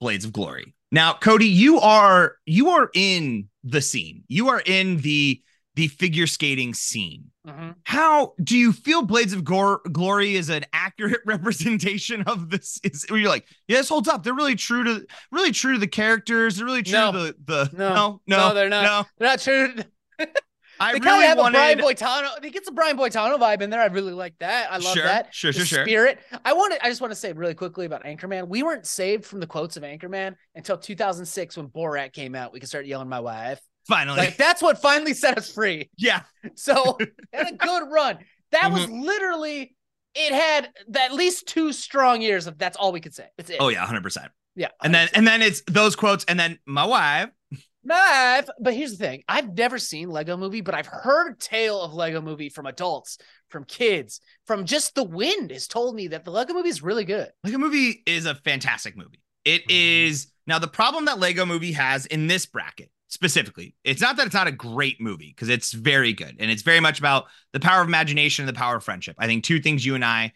blades 0.00 0.24
of 0.24 0.32
glory 0.32 0.74
now 0.92 1.12
cody 1.12 1.46
you 1.46 1.78
are 1.80 2.36
you 2.46 2.68
are 2.70 2.90
in 2.94 3.48
the 3.64 3.80
scene 3.80 4.22
you 4.28 4.48
are 4.48 4.62
in 4.64 4.98
the 4.98 5.42
the 5.74 5.88
figure 5.88 6.26
skating 6.26 6.74
scene 6.74 7.24
Mhm. 7.46 7.76
how 7.84 8.34
do 8.44 8.58
you 8.58 8.74
feel 8.74 9.00
Blades 9.00 9.32
of 9.32 9.42
Gor- 9.42 9.80
Glory 9.90 10.34
is 10.34 10.50
an 10.50 10.66
accurate 10.74 11.22
representation 11.26 12.20
of 12.24 12.50
this? 12.50 12.78
Is 12.84 13.06
where 13.08 13.18
you're 13.18 13.30
like, 13.30 13.46
yeah, 13.68 13.78
this 13.78 13.88
holds 13.88 14.06
up. 14.06 14.22
They're 14.22 14.34
really 14.34 14.54
true 14.54 14.84
to 14.84 15.06
really 15.32 15.50
true 15.52 15.72
to 15.72 15.78
the 15.78 15.86
characters. 15.86 16.56
They're 16.56 16.66
really 16.66 16.82
true 16.82 16.92
No. 16.98 17.12
to 17.12 17.18
the 17.18 17.34
the 17.46 17.70
No. 17.72 17.88
no 17.94 18.20
no, 18.26 18.36
No, 18.48 18.54
they're 18.54 18.68
not. 18.68 18.82
No, 18.82 19.06
They're 19.16 19.28
not 19.28 19.40
true. 19.40 19.74
I 20.80 20.92
They 20.92 21.00
kind 21.00 21.08
of 21.08 21.12
really 21.14 21.26
have 21.26 21.38
a 21.38 21.50
Brian 21.50 21.78
wanted. 21.82 21.98
Boitano. 21.98 22.40
They 22.42 22.50
get 22.50 22.64
some 22.64 22.74
Brian 22.74 22.96
Boitano 22.96 23.38
vibe 23.38 23.60
in 23.62 23.70
there. 23.70 23.80
I 23.80 23.86
really 23.86 24.12
like 24.12 24.34
that. 24.38 24.70
I 24.72 24.78
love 24.78 24.94
Sure, 24.94 25.04
that. 25.04 25.34
sure, 25.34 25.52
The 25.52 25.58
sure, 25.60 25.66
sure. 25.66 25.84
Spirit. 25.84 26.18
I 26.44 26.52
want 26.52 26.74
to. 26.74 26.84
I 26.84 26.88
just 26.88 27.00
want 27.00 27.10
to 27.12 27.16
say 27.16 27.32
really 27.32 27.54
quickly 27.54 27.86
about 27.86 28.04
Anchorman. 28.04 28.48
We 28.48 28.62
weren't 28.62 28.86
saved 28.86 29.24
from 29.24 29.40
the 29.40 29.46
quotes 29.46 29.76
of 29.76 29.82
Anchorman 29.82 30.34
until 30.54 30.76
2006 30.78 31.56
when 31.56 31.68
Borat 31.68 32.12
came 32.12 32.34
out. 32.34 32.52
We 32.52 32.60
could 32.60 32.68
start 32.68 32.86
yelling 32.86 33.08
my 33.08 33.20
wife. 33.20 33.60
Finally, 33.86 34.18
Like 34.18 34.36
that's 34.36 34.60
what 34.62 34.80
finally 34.82 35.14
set 35.14 35.38
us 35.38 35.50
free. 35.50 35.88
yeah, 35.96 36.22
So 36.56 36.98
had 37.32 37.48
a 37.48 37.52
good 37.56 37.90
run. 37.90 38.18
That 38.52 38.70
was 38.72 38.82
Mm-hmm. 38.86 39.00
literally. 39.02 39.74
It 40.14 40.32
had 40.32 40.70
at 40.96 41.12
least 41.12 41.46
two 41.46 41.72
strong 41.72 42.20
years 42.22 42.46
of 42.46 42.58
that's 42.58 42.76
all 42.76 42.92
we 42.92 43.00
could 43.00 43.14
say. 43.14 43.26
It's 43.38 43.50
it. 43.50 43.58
oh 43.60 43.68
yeah, 43.68 43.84
hundred 43.86 44.02
percent. 44.02 44.30
yeah. 44.56 44.68
And 44.82 44.94
then 44.94 45.08
and 45.14 45.26
then 45.26 45.42
it's 45.42 45.62
those 45.66 45.94
quotes, 45.96 46.24
and 46.24 46.38
then 46.40 46.58
my 46.66 46.84
wife. 46.84 47.28
I've, 47.94 48.50
but 48.60 48.74
here's 48.74 48.92
the 48.92 49.04
thing: 49.04 49.22
I've 49.28 49.56
never 49.56 49.78
seen 49.78 50.10
Lego 50.10 50.36
Movie, 50.36 50.60
but 50.60 50.74
I've 50.74 50.86
heard 50.86 51.40
tale 51.40 51.80
of 51.80 51.94
Lego 51.94 52.20
Movie 52.20 52.48
from 52.48 52.66
adults, 52.66 53.18
from 53.48 53.64
kids, 53.64 54.20
from 54.46 54.64
just 54.64 54.94
the 54.94 55.04
wind 55.04 55.50
has 55.50 55.66
told 55.68 55.94
me 55.94 56.08
that 56.08 56.24
the 56.24 56.30
Lego 56.30 56.54
Movie 56.54 56.68
is 56.68 56.82
really 56.82 57.04
good. 57.04 57.30
Lego 57.44 57.58
Movie 57.58 58.02
is 58.06 58.26
a 58.26 58.34
fantastic 58.34 58.96
movie. 58.96 59.20
It 59.44 59.62
Mhm. 59.68 60.06
is 60.06 60.28
now 60.46 60.58
the 60.58 60.68
problem 60.68 61.06
that 61.06 61.18
Lego 61.18 61.46
Movie 61.46 61.72
has 61.72 62.06
in 62.06 62.26
this 62.26 62.46
bracket 62.46 62.90
specifically. 63.08 63.74
It's 63.84 64.02
not 64.02 64.16
that 64.16 64.26
it's 64.26 64.34
not 64.34 64.46
a 64.46 64.52
great 64.52 65.00
movie 65.00 65.28
because 65.34 65.48
it's 65.48 65.72
very 65.72 66.12
good 66.12 66.36
and 66.38 66.50
it's 66.50 66.62
very 66.62 66.80
much 66.80 66.98
about 66.98 67.26
the 67.52 67.60
power 67.60 67.80
of 67.80 67.88
imagination 67.88 68.42
and 68.46 68.48
the 68.54 68.58
power 68.58 68.76
of 68.76 68.84
friendship. 68.84 69.16
I 69.18 69.26
think 69.26 69.44
two 69.44 69.60
things 69.60 69.86
you 69.86 69.94
and 69.94 70.04
I 70.04 70.32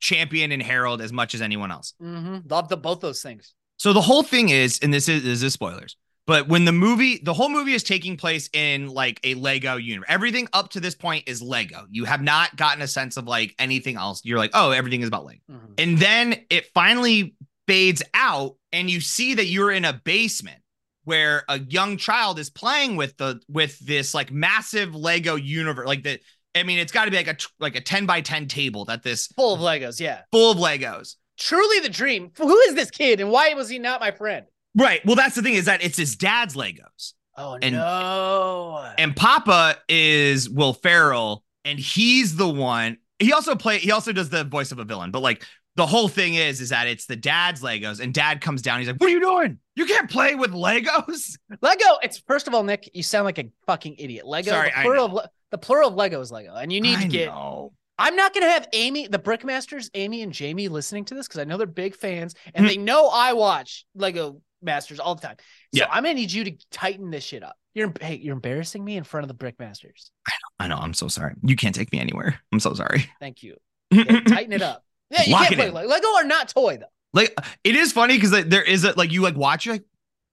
champion 0.00 0.50
and 0.52 0.62
herald 0.62 1.00
as 1.00 1.12
much 1.12 1.34
as 1.34 1.40
anyone 1.42 1.70
else. 1.70 1.94
Mm-hmm. 2.02 2.48
Love 2.48 2.68
the 2.68 2.76
both 2.76 3.00
those 3.00 3.22
things. 3.22 3.54
So 3.78 3.92
the 3.92 4.00
whole 4.00 4.22
thing 4.22 4.48
is, 4.48 4.80
and 4.82 4.92
this 4.92 5.08
is 5.08 5.22
this 5.22 5.42
is 5.42 5.52
spoilers, 5.52 5.96
but 6.26 6.48
when 6.48 6.64
the 6.64 6.72
movie, 6.72 7.20
the 7.22 7.32
whole 7.32 7.48
movie 7.48 7.72
is 7.74 7.82
taking 7.82 8.16
place 8.16 8.48
in 8.52 8.88
like 8.88 9.20
a 9.24 9.34
Lego 9.34 9.76
universe. 9.76 10.06
Everything 10.08 10.48
up 10.52 10.70
to 10.70 10.80
this 10.80 10.94
point 10.94 11.24
is 11.28 11.40
Lego. 11.40 11.86
You 11.90 12.04
have 12.04 12.22
not 12.22 12.56
gotten 12.56 12.82
a 12.82 12.88
sense 12.88 13.16
of 13.16 13.26
like 13.26 13.54
anything 13.58 13.96
else. 13.96 14.20
You're 14.24 14.38
like, 14.38 14.50
oh, 14.54 14.70
everything 14.72 15.02
is 15.02 15.08
about 15.08 15.24
Lego. 15.24 15.40
Mhm. 15.50 15.74
And 15.78 15.98
then 15.98 16.44
it 16.50 16.66
finally 16.74 17.34
fades 17.66 18.02
out, 18.14 18.56
and 18.72 18.90
you 18.90 19.00
see 19.00 19.34
that 19.34 19.46
you're 19.46 19.70
in 19.70 19.84
a 19.84 19.92
basement 20.04 20.58
where 21.04 21.44
a 21.48 21.60
young 21.60 21.96
child 21.96 22.38
is 22.38 22.50
playing 22.50 22.96
with 22.96 23.16
the 23.16 23.40
with 23.48 23.78
this 23.78 24.12
like 24.12 24.32
massive 24.32 24.94
Lego 24.94 25.36
universe. 25.36 25.86
Like 25.86 26.02
the, 26.02 26.18
I 26.54 26.64
mean, 26.64 26.78
it's 26.78 26.90
got 26.92 27.04
to 27.04 27.10
be 27.12 27.16
like 27.16 27.28
a 27.28 27.36
like 27.60 27.76
a 27.76 27.80
10 27.80 28.06
by 28.06 28.20
10 28.20 28.48
table 28.48 28.84
that 28.86 29.02
this 29.04 29.28
Full 29.28 29.54
of 29.54 29.60
Legos, 29.60 30.00
yeah. 30.00 30.22
full 30.32 30.50
of 30.52 30.58
Legos. 30.58 31.14
Truly 31.38 31.80
the 31.80 31.88
dream. 31.88 32.32
Who 32.38 32.56
is 32.62 32.74
this 32.74 32.90
kid, 32.90 33.20
and 33.20 33.30
why 33.30 33.54
was 33.54 33.68
he 33.68 33.78
not 33.78 34.00
my 34.00 34.10
friend? 34.10 34.46
Right. 34.76 35.04
Well, 35.06 35.16
that's 35.16 35.34
the 35.34 35.42
thing 35.42 35.54
is 35.54 35.64
that 35.64 35.82
it's 35.82 35.96
his 35.96 36.16
dad's 36.16 36.54
Legos. 36.54 37.14
Oh 37.38 37.58
And- 37.60 37.74
no! 37.74 38.92
and 38.98 39.14
Papa 39.14 39.76
is 39.88 40.48
Will 40.48 40.72
Ferrell, 40.72 41.44
and 41.64 41.78
he's 41.78 42.36
the 42.36 42.48
one. 42.48 42.98
He 43.18 43.32
also 43.32 43.54
play. 43.54 43.78
He 43.78 43.90
also 43.90 44.12
does 44.12 44.28
the 44.30 44.44
voice 44.44 44.72
of 44.72 44.78
a 44.78 44.84
villain, 44.84 45.10
but 45.10 45.20
like 45.20 45.44
the 45.76 45.86
whole 45.86 46.08
thing 46.08 46.34
is, 46.34 46.60
is 46.62 46.70
that 46.70 46.86
it's 46.86 47.04
the 47.06 47.16
dad's 47.16 47.60
Legos, 47.62 48.00
and 48.00 48.14
Dad 48.14 48.40
comes 48.40 48.62
down. 48.62 48.78
He's 48.78 48.88
like, 48.88 48.98
"What 49.00 49.08
are 49.08 49.12
you 49.12 49.20
doing? 49.20 49.58
You 49.74 49.84
can't 49.86 50.10
play 50.10 50.34
with 50.34 50.52
Legos." 50.52 51.36
Lego. 51.62 51.84
It's 52.02 52.18
first 52.26 52.48
of 52.48 52.54
all, 52.54 52.62
Nick, 52.62 52.90
you 52.94 53.02
sound 53.02 53.24
like 53.26 53.38
a 53.38 53.50
fucking 53.66 53.96
idiot. 53.98 54.26
Lego. 54.26 54.50
Sorry, 54.50 54.70
the 54.70 54.78
I 54.78 54.82
plural 54.82 55.18
of 55.18 55.28
the 55.50 55.58
plural 55.58 55.88
of 55.88 55.94
Lego 55.94 56.20
is 56.20 56.30
Lego, 56.32 56.54
and 56.54 56.72
you 56.72 56.80
need 56.80 56.98
I 56.98 57.02
to 57.02 57.08
get. 57.08 57.26
know. 57.28 57.72
I'm 57.98 58.16
not 58.16 58.34
gonna 58.34 58.48
have 58.50 58.68
Amy, 58.74 59.06
the 59.08 59.18
Brickmasters, 59.18 59.88
Amy 59.94 60.20
and 60.22 60.30
Jamie 60.32 60.68
listening 60.68 61.04
to 61.06 61.14
this 61.14 61.26
because 61.28 61.40
I 61.40 61.44
know 61.44 61.56
they're 61.56 61.66
big 61.66 61.94
fans 61.96 62.34
and 62.54 62.64
Mhm. 62.66 62.68
they 62.68 62.76
know 62.76 63.08
I 63.08 63.32
watch 63.32 63.86
Lego 63.94 64.42
Masters 64.66 65.00
all 65.00 65.14
the 65.14 65.22
time. 65.22 65.36
So 65.74 65.80
Yeah. 65.80 65.86
I'm 65.90 66.02
gonna 66.02 66.14
need 66.14 66.30
you 66.30 66.44
to 66.44 66.52
tighten 66.70 67.10
this 67.10 67.24
shit 67.24 67.42
up. 67.42 67.56
You're 67.74 67.92
hey, 68.00 68.16
you're 68.16 68.34
embarrassing 68.34 68.84
me 68.84 68.96
in 68.96 69.04
front 69.04 69.24
of 69.24 69.28
the 69.28 69.34
Brickmasters. 69.34 70.10
I 70.28 70.32
know, 70.32 70.64
I 70.64 70.68
know. 70.68 70.76
I'm 70.76 70.92
so 70.94 71.08
sorry. 71.08 71.34
You 71.42 71.56
can't 71.56 71.74
take 71.74 71.90
me 71.92 72.00
anywhere. 72.00 72.38
I'm 72.52 72.60
so 72.60 72.74
sorry. 72.74 73.10
Thank 73.20 73.42
you. 73.42 73.56
Okay, 73.94 74.20
tighten 74.26 74.52
it 74.52 74.62
up. 74.62 74.84
Yeah, 75.10 75.22
you 75.24 75.32
Lock 75.32 75.44
can't 75.44 75.54
play. 75.56 75.70
Lego. 75.70 75.88
Lego 75.88 76.08
are 76.16 76.24
not 76.24 76.48
toy 76.48 76.76
though. 76.78 76.86
Like 77.14 77.34
it 77.64 77.76
is 77.76 77.92
funny 77.92 78.16
because 78.18 78.32
there 78.44 78.62
is 78.62 78.84
a 78.84 78.92
like 78.96 79.12
you 79.12 79.22
like 79.22 79.36
watch 79.36 79.66
like 79.66 79.84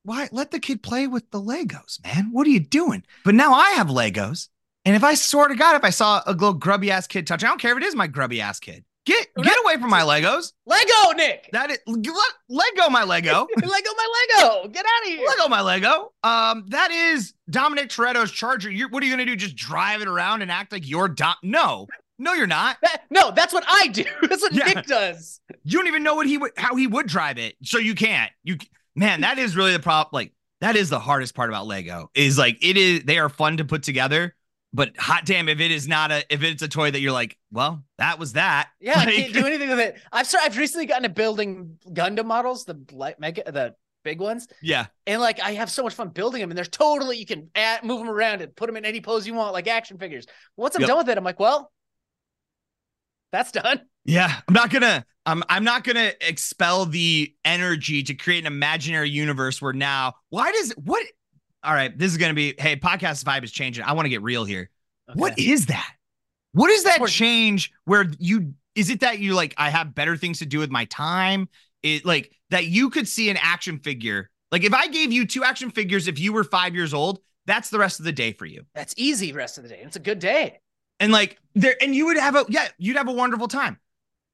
why 0.03 0.27
let 0.33 0.51
the 0.51 0.59
kid 0.59 0.83
play 0.83 1.07
with 1.07 1.29
the 1.31 1.39
Legos, 1.39 2.03
man? 2.03 2.29
What 2.31 2.45
are 2.45 2.49
you 2.49 2.59
doing? 2.59 3.03
But 3.23 3.35
now 3.35 3.53
I 3.53 3.71
have 3.71 3.87
Legos, 3.87 4.49
and 4.83 4.95
if 4.95 5.03
I 5.03 5.13
swear 5.13 5.47
to 5.47 5.55
God, 5.55 5.75
if 5.77 5.83
I 5.85 5.91
saw 5.91 6.21
a 6.25 6.33
little 6.33 6.53
grubby 6.53 6.91
ass 6.91 7.07
kid 7.07 7.25
touch, 7.25 7.43
I 7.43 7.47
don't 7.47 7.61
care 7.61 7.71
if 7.71 7.77
it 7.77 7.85
is 7.85 7.95
my 7.95 8.07
grubby 8.07 8.41
ass 8.41 8.59
kid. 8.59 8.83
Get 9.05 9.27
get 9.41 9.57
away 9.65 9.75
from 9.81 9.89
my 9.89 10.01
Legos. 10.01 10.53
Lego, 10.65 11.11
Nick. 11.17 11.49
That 11.51 11.69
is 11.71 11.79
let, 11.87 12.15
let 12.47 12.75
go 12.77 12.87
my 12.89 13.03
Lego. 13.03 13.47
Lego, 13.57 13.89
my 13.97 14.25
Lego. 14.39 14.67
Get 14.69 14.85
out 14.85 15.01
of 15.03 15.07
here. 15.09 15.27
Lego 15.27 15.49
my 15.49 15.59
Lego. 15.61 16.13
Um, 16.23 16.65
that 16.69 16.89
is 16.91 17.33
Dominic 17.49 17.89
Toretto's 17.89 18.31
Charger. 18.31 18.71
You're, 18.71 18.87
what 18.89 19.03
are 19.03 19.05
you 19.05 19.11
gonna 19.11 19.25
do? 19.25 19.35
Just 19.35 19.57
drive 19.57 20.01
it 20.01 20.07
around 20.07 20.41
and 20.41 20.49
act 20.49 20.71
like 20.71 20.87
you're 20.87 21.09
Dom? 21.09 21.35
No, 21.43 21.87
no, 22.17 22.33
you're 22.33 22.47
not. 22.47 22.77
That- 22.81 23.03
no, 23.09 23.31
that's 23.31 23.53
what 23.53 23.65
I 23.67 23.87
do. 23.87 24.05
That's 24.29 24.41
what 24.41 24.53
Yeah. 24.53 24.65
Nick 24.65 24.85
does. 24.85 25.41
You 25.65 25.77
don't 25.79 25.87
even 25.87 26.03
know 26.03 26.15
what 26.15 26.25
he 26.27 26.37
would 26.37 26.51
how 26.55 26.75
he 26.75 26.87
would 26.87 27.07
drive 27.07 27.37
it, 27.37 27.55
so 27.61 27.79
you 27.79 27.95
can't. 27.95 28.31
You 28.43 28.57
man, 28.95 29.21
that 29.21 29.37
is 29.37 29.55
really 29.55 29.73
the 29.73 29.79
problem. 29.79 30.11
Like 30.13 30.31
that 30.61 30.77
is 30.77 30.89
the 30.89 30.99
hardest 30.99 31.35
part 31.35 31.49
about 31.49 31.67
Lego. 31.67 32.09
Is 32.15 32.37
like 32.37 32.57
it 32.63 32.77
is. 32.77 33.03
They 33.03 33.17
are 33.19 33.27
fun 33.27 33.57
to 33.57 33.65
put 33.65 33.83
together, 33.83 34.33
but 34.73 34.97
hot 34.97 35.25
damn, 35.25 35.47
if 35.49 35.59
it 35.59 35.71
is 35.71 35.87
not 35.87 36.11
a 36.11 36.23
if 36.33 36.43
it's 36.43 36.61
a 36.61 36.67
toy 36.67 36.89
that 36.91 36.99
you're 36.99 37.11
like, 37.11 37.37
well, 37.51 37.83
that 37.97 38.19
was 38.19 38.33
that. 38.33 38.69
Yeah, 38.81 38.99
I 38.99 39.05
can't 39.05 39.33
do 39.33 39.45
anything 39.45 39.69
with 39.69 39.79
it. 39.79 39.97
I've 40.11 40.27
started, 40.27 40.47
I've 40.51 40.57
recently 40.57 40.85
gotten 40.87 41.03
to 41.03 41.09
building 41.09 41.77
Gundam 41.87 42.25
models, 42.25 42.65
the 42.65 42.79
like 42.91 43.19
mega, 43.19 43.49
the 43.51 43.75
big 44.03 44.19
ones, 44.19 44.47
Yeah, 44.61 44.87
and 45.07 45.21
like 45.21 45.39
I 45.41 45.53
have 45.53 45.69
so 45.69 45.83
much 45.83 45.93
fun 45.93 46.09
building 46.09 46.41
them. 46.41 46.51
And 46.51 46.57
they're 46.57 46.65
totally 46.65 47.17
you 47.17 47.25
can 47.25 47.49
add, 47.55 47.83
move 47.83 47.99
them 47.99 48.09
around 48.09 48.41
and 48.41 48.55
put 48.55 48.67
them 48.67 48.75
in 48.77 48.83
any 48.85 48.99
pose 48.99 49.25
you 49.25 49.33
want, 49.33 49.53
like 49.53 49.67
action 49.67 49.97
figures. 49.97 50.25
Once 50.57 50.75
I'm 50.75 50.81
Yep. 50.81 50.87
done 50.89 50.97
with 50.97 51.09
it, 51.09 51.17
I'm 51.17 51.23
like, 51.23 51.39
well, 51.39 51.71
that's 53.31 53.51
done. 53.51 53.81
yeah. 54.05 54.41
I'm 54.47 54.53
not 54.53 54.69
gonna. 54.69 55.05
I'm 55.25 55.41
I'm 55.47 55.63
not 55.63 55.83
gonna 55.85 56.11
expel 56.19 56.85
the 56.85 57.33
energy 57.45 58.03
to 58.03 58.13
create 58.13 58.39
an 58.39 58.47
imaginary 58.47 59.09
universe 59.09 59.61
where 59.61 59.71
now. 59.73 60.15
Why 60.29 60.51
does 60.51 60.71
what? 60.73 61.05
All 61.63 61.73
right, 61.73 61.97
this 61.97 62.11
is 62.11 62.17
gonna 62.17 62.33
be. 62.33 62.53
Hey, 62.57 62.75
podcast 62.75 63.23
vibe 63.23 63.43
is 63.43 63.51
changing. 63.51 63.83
I 63.83 63.93
want 63.93 64.05
to 64.05 64.09
get 64.09 64.21
real 64.21 64.43
here. 64.43 64.69
What 65.13 65.33
Okay. 65.33 65.43
is 65.43 65.67
that? 65.67 65.93
What 66.51 66.69
is 66.69 66.83
that 66.83 67.05
change 67.07 67.71
where 67.85 68.05
you 68.19 68.53
is 68.75 68.89
it 68.89 68.99
that 68.99 69.19
you 69.19 69.33
like 69.33 69.53
I 69.57 69.69
have 69.69 69.95
better 69.95 70.17
things 70.17 70.39
to 70.39 70.45
do 70.45 70.59
with 70.59 70.69
my 70.69 70.85
time? 70.85 71.47
It 71.81 72.05
like 72.05 72.31
that 72.49 72.65
you 72.65 72.89
could 72.89 73.07
see 73.07 73.29
an 73.29 73.37
action 73.41 73.79
figure. 73.79 74.29
Like 74.51 74.63
if 74.63 74.73
I 74.73 74.87
gave 74.87 75.11
you 75.11 75.25
two 75.25 75.43
action 75.43 75.71
figures 75.71 76.07
if 76.07 76.19
you 76.19 76.33
were 76.33 76.43
5 76.43 76.75
years 76.75 76.93
old, 76.93 77.19
that's 77.45 77.69
the 77.69 77.79
rest 77.79 77.99
of 77.99 78.05
the 78.05 78.11
day 78.11 78.33
for 78.33 78.45
you. 78.45 78.65
That's 78.75 78.93
easy. 78.97 79.31
Rest 79.31 79.57
of 79.57 79.63
the 79.63 79.69
day, 79.69 79.79
it's 79.83 79.95
a 79.95 79.99
good 80.01 80.19
day. 80.19 80.59
And 80.99 81.11
like 81.11 81.39
there 81.55 81.75
and 81.81 81.95
you 81.95 82.05
would 82.07 82.17
have 82.17 82.35
a 82.35 82.45
yeah, 82.49 82.67
you'd 82.77 82.97
have 82.97 83.07
a 83.07 83.13
wonderful 83.13 83.47
time. 83.47 83.79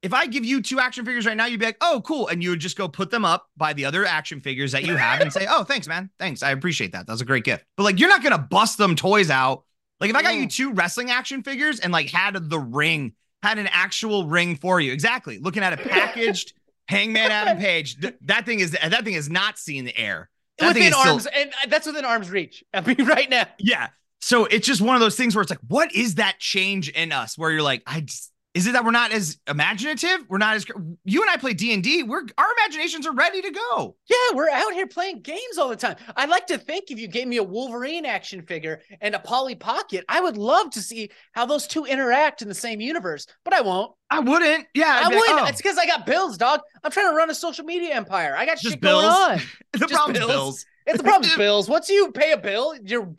If 0.01 0.13
I 0.13 0.27
give 0.27 0.45
you 0.45 0.61
two 0.61 0.79
action 0.79 1.05
figures 1.05 1.25
right 1.25 1.35
now, 1.35 1.45
you'd 1.45 1.59
be 1.59 1.65
like, 1.65 1.77
"Oh, 1.81 2.01
cool." 2.05 2.27
And 2.29 2.41
you 2.41 2.51
would 2.51 2.59
just 2.59 2.77
go 2.77 2.87
put 2.87 3.11
them 3.11 3.25
up 3.25 3.47
by 3.57 3.73
the 3.73 3.83
other 3.85 4.05
action 4.05 4.39
figures 4.39 4.71
that 4.71 4.83
you 4.85 4.95
have 4.95 5.19
and 5.19 5.31
say, 5.33 5.45
"Oh, 5.49 5.63
thanks, 5.63 5.87
man. 5.87 6.09
Thanks. 6.19 6.41
I 6.41 6.51
appreciate 6.51 6.93
that. 6.93 7.05
That's 7.07 7.21
a 7.21 7.25
great 7.25 7.43
gift." 7.43 7.65
But 7.75 7.83
like 7.83 7.99
you're 7.99 8.09
not 8.09 8.23
going 8.23 8.31
to 8.31 8.37
bust 8.37 8.77
them 8.77 8.95
toys 8.95 9.29
out. 9.29 9.63
Like 9.99 10.09
if 10.09 10.15
I 10.15 10.21
got 10.21 10.35
you 10.35 10.47
two 10.47 10.71
wrestling 10.73 11.11
action 11.11 11.43
figures 11.43 11.81
and 11.81 11.91
like 11.91 12.09
had 12.09 12.49
the 12.49 12.59
ring, 12.59 13.13
had 13.43 13.57
an 13.57 13.67
actual 13.71 14.25
ring 14.25 14.55
for 14.55 14.79
you. 14.79 14.93
Exactly. 14.93 15.39
Looking 15.39 15.63
at 15.63 15.73
a 15.73 15.77
packaged 15.77 16.53
Hangman 16.87 17.29
Adam 17.31 17.57
Page. 17.57 17.99
th- 17.99 18.15
that 18.21 18.45
thing 18.45 18.61
is 18.61 18.71
that 18.71 19.03
thing 19.03 19.13
is 19.15 19.29
not 19.29 19.59
seeing 19.59 19.83
the 19.83 19.97
air. 19.97 20.29
That 20.59 20.69
within 20.69 20.83
is 20.83 20.95
still- 20.97 21.11
arms, 21.11 21.25
and 21.25 21.49
uh, 21.51 21.67
that's 21.67 21.85
within 21.87 22.05
arm's 22.05 22.29
reach. 22.29 22.63
I 22.73 22.79
mean, 22.81 23.05
right 23.05 23.29
now. 23.29 23.47
yeah. 23.59 23.89
So 24.21 24.45
it's 24.45 24.65
just 24.67 24.81
one 24.81 24.95
of 24.95 25.01
those 25.01 25.15
things 25.15 25.35
where 25.35 25.41
it's 25.41 25.49
like, 25.49 25.59
what 25.67 25.93
is 25.95 26.15
that 26.15 26.39
change 26.39 26.89
in 26.89 27.11
us? 27.13 27.37
Where 27.37 27.51
you're 27.51 27.61
like, 27.61 27.83
I 27.87 28.01
just, 28.01 28.31
is 28.55 28.65
it 28.65 28.73
that 28.73 28.83
we're 28.83 28.91
not 28.91 29.11
as 29.11 29.37
imaginative? 29.47 30.25
We're 30.27 30.39
not 30.39 30.55
as 30.55 30.65
you 31.05 31.21
and 31.21 31.29
I 31.29 31.37
play 31.37 31.53
D 31.53 31.73
and 31.73 31.83
D. 31.83 32.01
We're 32.03 32.23
our 32.37 32.47
imaginations 32.57 33.05
are 33.05 33.13
ready 33.13 33.41
to 33.43 33.51
go. 33.51 33.95
Yeah, 34.09 34.35
we're 34.35 34.49
out 34.49 34.73
here 34.73 34.87
playing 34.87 35.21
games 35.21 35.57
all 35.59 35.69
the 35.69 35.75
time. 35.75 35.97
I'd 36.15 36.29
like 36.29 36.47
to 36.47 36.57
think 36.57 36.89
if 36.89 36.99
you 36.99 37.07
gave 37.07 37.27
me 37.27 37.37
a 37.37 37.43
Wolverine 37.43 38.05
action 38.05 38.41
figure 38.41 38.81
and 39.01 39.13
a 39.13 39.19
Polly 39.19 39.53
Pocket, 39.55 40.03
I 40.09 40.19
would 40.19 40.35
love 40.37 40.71
to 40.71 40.81
see 40.81 41.11
how 41.33 41.45
those 41.45 41.67
two 41.67 41.85
interact 41.85 42.41
in 42.41 42.47
the 42.47 42.55
same 42.55 42.81
universe, 42.81 43.27
but 43.45 43.53
I 43.53 43.61
won't. 43.61 43.91
I 44.09 44.19
wouldn't. 44.19 44.65
Yeah, 44.73 44.87
I 44.87 44.99
I'd 45.01 45.03
like, 45.05 45.15
wouldn't. 45.15 45.39
oh, 45.41 45.45
It's 45.45 45.61
because 45.61 45.77
I 45.77 45.85
got 45.85 46.07
bills, 46.07 46.35
dog. 46.37 46.61
I'm 46.83 46.89
trying 46.91 47.11
to 47.11 47.15
run 47.15 47.29
a 47.29 47.35
social 47.35 47.65
media 47.65 47.93
empire. 47.93 48.35
I 48.35 48.47
got 48.47 48.57
Just 48.57 48.73
shit 48.75 48.81
going 48.81 49.03
bills? 49.05 49.15
on. 49.15 49.41
the 49.73 49.79
just 49.79 49.93
problem's 49.93 50.19
bills. 50.19 50.31
bills. 50.31 50.65
It's 50.87 50.97
the 50.97 51.03
problem, 51.03 51.31
bills. 51.37 51.69
Once 51.69 51.87
you 51.89 52.11
pay 52.11 52.31
a 52.31 52.37
bill, 52.37 52.73
you're 52.83 53.13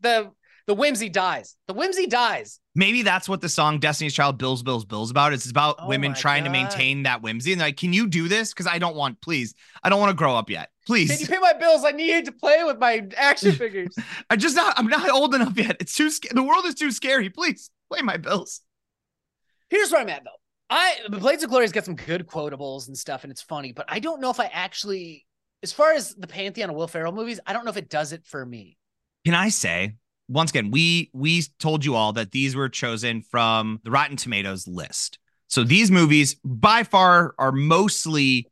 the 0.00 0.32
the 0.66 0.74
whimsy 0.74 1.08
dies. 1.08 1.56
The 1.68 1.74
whimsy 1.74 2.06
dies. 2.06 2.58
Maybe 2.74 3.02
that's 3.02 3.28
what 3.28 3.40
the 3.40 3.48
song 3.48 3.78
Destiny's 3.78 4.14
Child 4.14 4.38
Bills 4.38 4.62
Bills 4.62 4.84
Bills 4.84 5.10
about. 5.10 5.32
It's 5.32 5.50
about 5.50 5.76
Oh 5.78 5.88
women 5.88 6.12
my 6.12 6.16
trying 6.16 6.44
to 6.44 6.50
maintain 6.50 7.02
that 7.02 7.22
whimsy. 7.22 7.52
And 7.52 7.60
like, 7.60 7.76
can 7.76 7.92
you 7.92 8.06
do 8.06 8.28
this? 8.28 8.52
Because 8.52 8.66
I 8.66 8.78
don't 8.78 8.96
want, 8.96 9.20
please. 9.20 9.54
I 9.82 9.90
don't 9.90 10.00
want 10.00 10.10
to 10.10 10.16
grow 10.16 10.34
up 10.36 10.48
yet. 10.48 10.70
Please. 10.86 11.10
Can 11.10 11.20
you 11.20 11.26
pay 11.26 11.38
my 11.38 11.52
bills? 11.52 11.84
I 11.84 11.90
need 11.90 12.24
to 12.24 12.32
play 12.32 12.64
with 12.64 12.78
my 12.78 13.06
action 13.16 13.52
figures. 13.56 13.94
I 14.30 14.36
just 14.36 14.56
not 14.56 14.78
I'm 14.78 14.88
not 14.88 15.08
old 15.10 15.34
enough 15.34 15.56
yet. 15.56 15.76
It's 15.80 15.94
too 15.94 16.10
sc- 16.10 16.30
the 16.30 16.42
world 16.42 16.64
is 16.64 16.74
too 16.74 16.90
scary. 16.90 17.28
Please 17.28 17.70
play 17.90 18.00
my 18.00 18.16
bills. 18.16 18.62
Here's 19.68 19.90
where 19.90 20.00
I'm 20.00 20.08
at 20.08 20.24
though. 20.24 20.30
I 20.70 20.96
the 21.08 21.18
Blades 21.18 21.42
of 21.42 21.50
Glory's 21.50 21.72
got 21.72 21.84
some 21.84 21.96
good 21.96 22.26
quotables 22.26 22.88
and 22.88 22.96
stuff, 22.96 23.22
and 23.24 23.30
it's 23.30 23.42
funny, 23.42 23.72
but 23.72 23.84
I 23.88 23.98
don't 23.98 24.20
know 24.20 24.30
if 24.30 24.40
I 24.40 24.46
actually, 24.46 25.26
as 25.62 25.72
far 25.72 25.92
as 25.92 26.14
the 26.14 26.26
pantheon 26.26 26.70
of 26.70 26.76
Will 26.76 26.88
Ferrell 26.88 27.12
movies, 27.12 27.38
I 27.46 27.52
don't 27.52 27.64
know 27.64 27.70
if 27.70 27.76
it 27.76 27.90
does 27.90 28.12
it 28.12 28.24
for 28.24 28.44
me. 28.44 28.78
Can 29.26 29.34
I 29.34 29.50
say 29.50 29.96
once 30.28 30.50
again, 30.50 30.70
we 30.70 31.10
we 31.12 31.42
told 31.58 31.84
you 31.84 31.94
all 31.94 32.12
that 32.14 32.30
these 32.32 32.56
were 32.56 32.68
chosen 32.68 33.22
from 33.22 33.80
the 33.84 33.90
Rotten 33.90 34.16
Tomatoes 34.16 34.66
list. 34.66 35.18
So 35.48 35.62
these 35.62 35.90
movies 35.90 36.36
by 36.44 36.82
far 36.82 37.34
are 37.38 37.52
mostly 37.52 38.50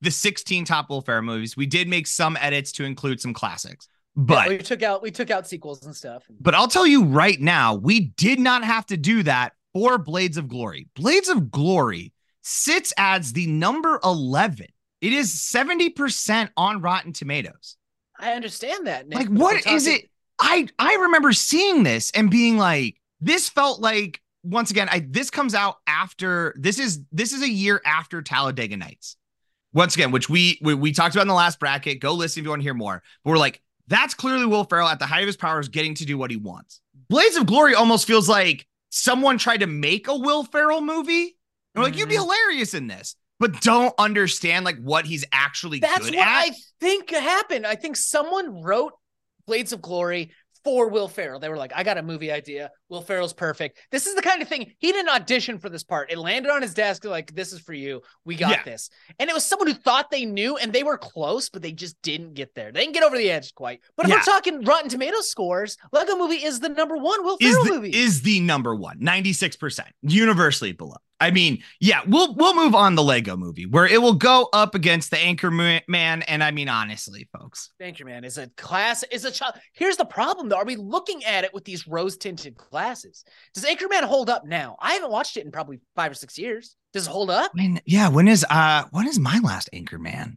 the 0.00 0.10
16 0.10 0.64
top 0.64 0.90
Will 0.90 1.00
Ferrell 1.00 1.22
movies. 1.22 1.56
We 1.56 1.66
did 1.66 1.88
make 1.88 2.06
some 2.06 2.36
edits 2.40 2.72
to 2.72 2.84
include 2.84 3.20
some 3.20 3.32
classics. 3.32 3.88
But 4.14 4.48
we 4.48 4.58
took 4.58 4.82
out 4.82 5.02
we 5.02 5.10
took 5.10 5.30
out 5.30 5.46
sequels 5.46 5.84
and 5.84 5.94
stuff. 5.94 6.24
but 6.40 6.54
I'll 6.54 6.68
tell 6.68 6.86
you 6.86 7.04
right 7.04 7.40
now, 7.40 7.74
we 7.74 8.00
did 8.00 8.38
not 8.38 8.64
have 8.64 8.86
to 8.86 8.96
do 8.96 9.22
that 9.24 9.52
for 9.74 9.98
Blades 9.98 10.38
of 10.38 10.48
Glory. 10.48 10.88
Blades 10.94 11.28
of 11.28 11.50
Glory 11.50 12.12
sits 12.42 12.94
as 12.96 13.32
the 13.32 13.46
number 13.46 14.00
11. 14.04 14.66
It 15.02 15.12
is 15.12 15.34
70% 15.34 16.48
on 16.56 16.80
Rotten 16.80 17.12
Tomatoes. 17.12 17.76
I 18.18 18.32
understand 18.32 18.86
that. 18.86 19.06
Nick, 19.06 19.18
Like, 19.18 19.28
what 19.28 19.66
we're 19.66 19.74
is 19.74 19.86
it? 19.86 20.08
I 20.38 20.68
I 20.78 20.94
remember 20.96 21.32
seeing 21.32 21.82
this 21.82 22.10
and 22.12 22.30
being 22.30 22.58
like, 22.58 23.00
this 23.20 23.48
felt 23.48 23.80
like 23.80 24.20
once 24.42 24.70
again, 24.70 24.88
I 24.90 25.06
this 25.08 25.30
comes 25.30 25.54
out 25.54 25.76
after 25.86 26.54
this 26.58 26.78
is 26.78 27.00
this 27.12 27.32
is 27.32 27.42
a 27.42 27.48
year 27.48 27.80
after 27.84 28.22
Talladega 28.22 28.76
Nights. 28.76 29.16
Once 29.72 29.94
again, 29.94 30.10
which 30.10 30.28
we 30.28 30.58
we, 30.62 30.74
we 30.74 30.92
talked 30.92 31.14
about 31.14 31.22
in 31.22 31.28
the 31.28 31.34
last 31.34 31.58
bracket. 31.58 32.00
Go 32.00 32.14
listen 32.14 32.40
if 32.40 32.44
you 32.44 32.50
want 32.50 32.60
to 32.60 32.64
hear 32.64 32.74
more. 32.74 33.02
But 33.24 33.30
we're 33.30 33.38
like, 33.38 33.60
that's 33.88 34.14
clearly 34.14 34.46
Will 34.46 34.64
Ferrell 34.64 34.88
at 34.88 34.98
the 34.98 35.06
height 35.06 35.20
of 35.22 35.26
his 35.26 35.36
powers, 35.36 35.68
getting 35.68 35.94
to 35.96 36.04
do 36.04 36.16
what 36.16 36.30
he 36.30 36.36
wants. 36.36 36.80
Blades 37.08 37.36
of 37.36 37.46
Glory 37.46 37.74
almost 37.74 38.06
feels 38.06 38.28
like 38.28 38.66
someone 38.90 39.38
tried 39.38 39.60
to 39.60 39.66
make 39.66 40.08
a 40.08 40.16
Will 40.16 40.44
Ferrell 40.44 40.80
movie. 40.80 41.36
And 41.74 41.82
we're 41.82 41.84
like, 41.84 41.96
you'd 41.98 42.08
be 42.08 42.14
Mhm. 42.16 42.22
hilarious 42.22 42.72
in 42.72 42.86
this, 42.86 43.16
but 43.38 43.60
don't 43.60 43.94
understand 43.98 44.64
like 44.64 44.78
what 44.80 45.04
he's 45.04 45.24
actually 45.30 45.80
That's 45.80 46.04
what 46.06 46.14
at. 46.14 46.26
I 46.26 46.50
think 46.80 47.10
happened. 47.10 47.66
I 47.66 47.74
think 47.74 47.96
someone 47.96 48.62
wrote 48.62 48.94
Blades 49.46 49.72
of 49.72 49.80
Glory 49.80 50.32
for 50.66 50.88
Will 50.88 51.06
Ferrell. 51.06 51.38
They 51.38 51.48
were 51.48 51.56
like, 51.56 51.70
I 51.76 51.84
got 51.84 51.96
a 51.96 52.02
movie 52.02 52.32
idea. 52.32 52.72
Will 52.88 53.02
Ferrell's 53.02 53.32
perfect. 53.32 53.78
This 53.92 54.06
is 54.08 54.16
the 54.16 54.20
kind 54.22 54.42
of 54.42 54.48
thing 54.48 54.72
he 54.80 54.90
didn't 54.90 55.14
audition 55.14 55.58
for 55.60 55.68
this 55.68 55.84
part. 55.84 56.10
It 56.10 56.18
landed 56.18 56.50
on 56.50 56.60
his 56.60 56.74
desk, 56.74 57.04
like, 57.04 57.32
this 57.36 57.52
is 57.52 57.60
for 57.60 57.72
you. 57.72 58.02
We 58.24 58.34
got 58.34 58.50
Yeah. 58.50 58.62
this. 58.64 58.90
And 59.20 59.30
it 59.30 59.32
was 59.32 59.44
someone 59.44 59.68
who 59.68 59.74
thought 59.74 60.10
they 60.10 60.24
knew 60.24 60.56
and 60.56 60.72
they 60.72 60.82
were 60.82 60.98
close, 60.98 61.48
but 61.50 61.62
they 61.62 61.70
just 61.70 61.94
didn't 62.02 62.34
get 62.34 62.52
there. 62.56 62.72
They 62.72 62.80
didn't 62.80 62.94
get 62.94 63.04
over 63.04 63.16
the 63.16 63.30
edge 63.30 63.54
quite. 63.54 63.80
But 63.96 64.06
if 64.06 64.10
Yeah. 64.10 64.16
we're 64.16 64.22
talking 64.22 64.64
Rotten 64.64 64.88
Tomatoes 64.90 65.30
scores, 65.30 65.76
Lego 65.92 66.16
movie 66.16 66.42
is 66.44 66.58
the 66.58 66.68
number 66.68 66.96
one 66.96 67.22
Will 67.22 67.36
is 67.40 67.50
Ferrell 67.52 67.64
the, 67.64 67.70
movie. 67.70 67.96
is 67.96 68.22
the 68.22 68.40
number 68.40 68.74
one 68.74 68.98
96% 69.00 69.82
universally 70.02 70.72
beloved 70.72 71.00
i 71.18 71.30
mean 71.30 71.62
yeah 71.80 72.02
we'll 72.06 72.34
we'll 72.34 72.54
move 72.54 72.74
on 72.74 72.94
the 72.94 73.02
lego 73.02 73.38
movie 73.38 73.64
where 73.64 73.86
it 73.86 74.02
will 74.02 74.12
go 74.12 74.50
up 74.52 74.74
against 74.74 75.10
the 75.10 75.16
anchorman 75.16 75.80
and 76.28 76.44
i 76.44 76.50
mean 76.50 76.68
honestly 76.68 77.26
folks 77.32 77.70
Anchorman 77.80 78.22
is 78.24 78.36
a 78.36 78.48
class, 78.56 79.02
is 79.04 79.24
a 79.24 79.30
child. 79.30 79.54
Here's 79.72 79.96
the 79.96 80.04
problem 80.04 80.48
though. 80.50 80.55
Are 80.56 80.64
we 80.64 80.76
looking 80.76 81.24
at 81.24 81.44
it 81.44 81.54
with 81.54 81.64
these 81.64 81.86
rose 81.86 82.16
tinted 82.16 82.56
glasses? 82.56 83.24
Does 83.54 83.64
Anchorman 83.64 84.02
hold 84.02 84.30
up 84.30 84.44
now? 84.44 84.76
I 84.80 84.94
haven't 84.94 85.10
watched 85.10 85.36
it 85.36 85.44
in 85.44 85.52
probably 85.52 85.80
five 85.94 86.10
or 86.10 86.14
six 86.14 86.38
years. 86.38 86.76
Does 86.92 87.06
it 87.06 87.10
hold 87.10 87.30
up? 87.30 87.52
I 87.54 87.56
mean, 87.56 87.80
yeah 87.84 88.08
when 88.08 88.28
is 88.28 88.44
uh 88.50 88.84
when 88.90 89.06
is 89.06 89.18
my 89.18 89.38
last 89.42 89.68
anchorman 89.72 90.36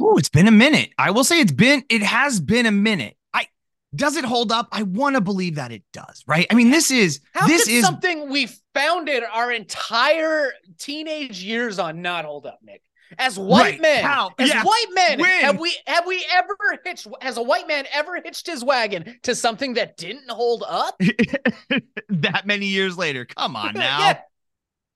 oh 0.00 0.16
it's 0.16 0.28
been 0.28 0.46
a 0.46 0.52
minute 0.52 0.90
i 0.98 1.10
will 1.10 1.24
say 1.24 1.40
it's 1.40 1.52
been 1.52 1.84
it 1.88 2.02
has 2.02 2.40
been 2.40 2.66
a 2.66 2.72
minute 2.72 3.16
i 3.34 3.46
does 3.94 4.16
it 4.16 4.24
hold 4.24 4.52
up 4.52 4.68
i 4.72 4.82
want 4.82 5.16
to 5.16 5.20
believe 5.20 5.56
that 5.56 5.72
it 5.72 5.82
does 5.92 6.24
right 6.26 6.46
i 6.50 6.54
mean 6.54 6.70
this 6.70 6.90
is 6.90 7.20
How 7.32 7.46
this 7.46 7.68
is 7.68 7.84
something 7.84 8.30
we 8.30 8.48
founded 8.78 9.24
our 9.24 9.50
entire 9.50 10.52
teenage 10.78 11.42
years 11.42 11.78
on 11.78 12.00
not 12.00 12.24
hold 12.24 12.46
up, 12.46 12.60
Nick? 12.62 12.82
As 13.16 13.38
white 13.38 13.62
Right. 13.74 13.80
men, 13.80 14.04
How? 14.04 14.32
as 14.38 14.48
Yeah. 14.50 14.62
white 14.64 14.86
men, 14.92 15.20
have 15.20 15.58
we 15.58 15.74
have 15.86 16.06
we 16.06 16.24
ever 16.30 16.56
hitched? 16.84 17.06
Has 17.22 17.36
a 17.38 17.42
white 17.42 17.66
man 17.66 17.86
ever 17.92 18.16
hitched 18.16 18.46
his 18.46 18.62
wagon 18.64 19.18
to 19.22 19.34
something 19.34 19.74
that 19.74 19.96
didn't 19.96 20.28
hold 20.30 20.64
up? 20.68 20.98
that 22.08 22.42
many 22.46 22.66
years 22.66 22.96
later. 22.98 23.24
Come 23.24 23.56
on 23.56 23.74
now. 23.74 23.98
Yeah. 24.00 24.18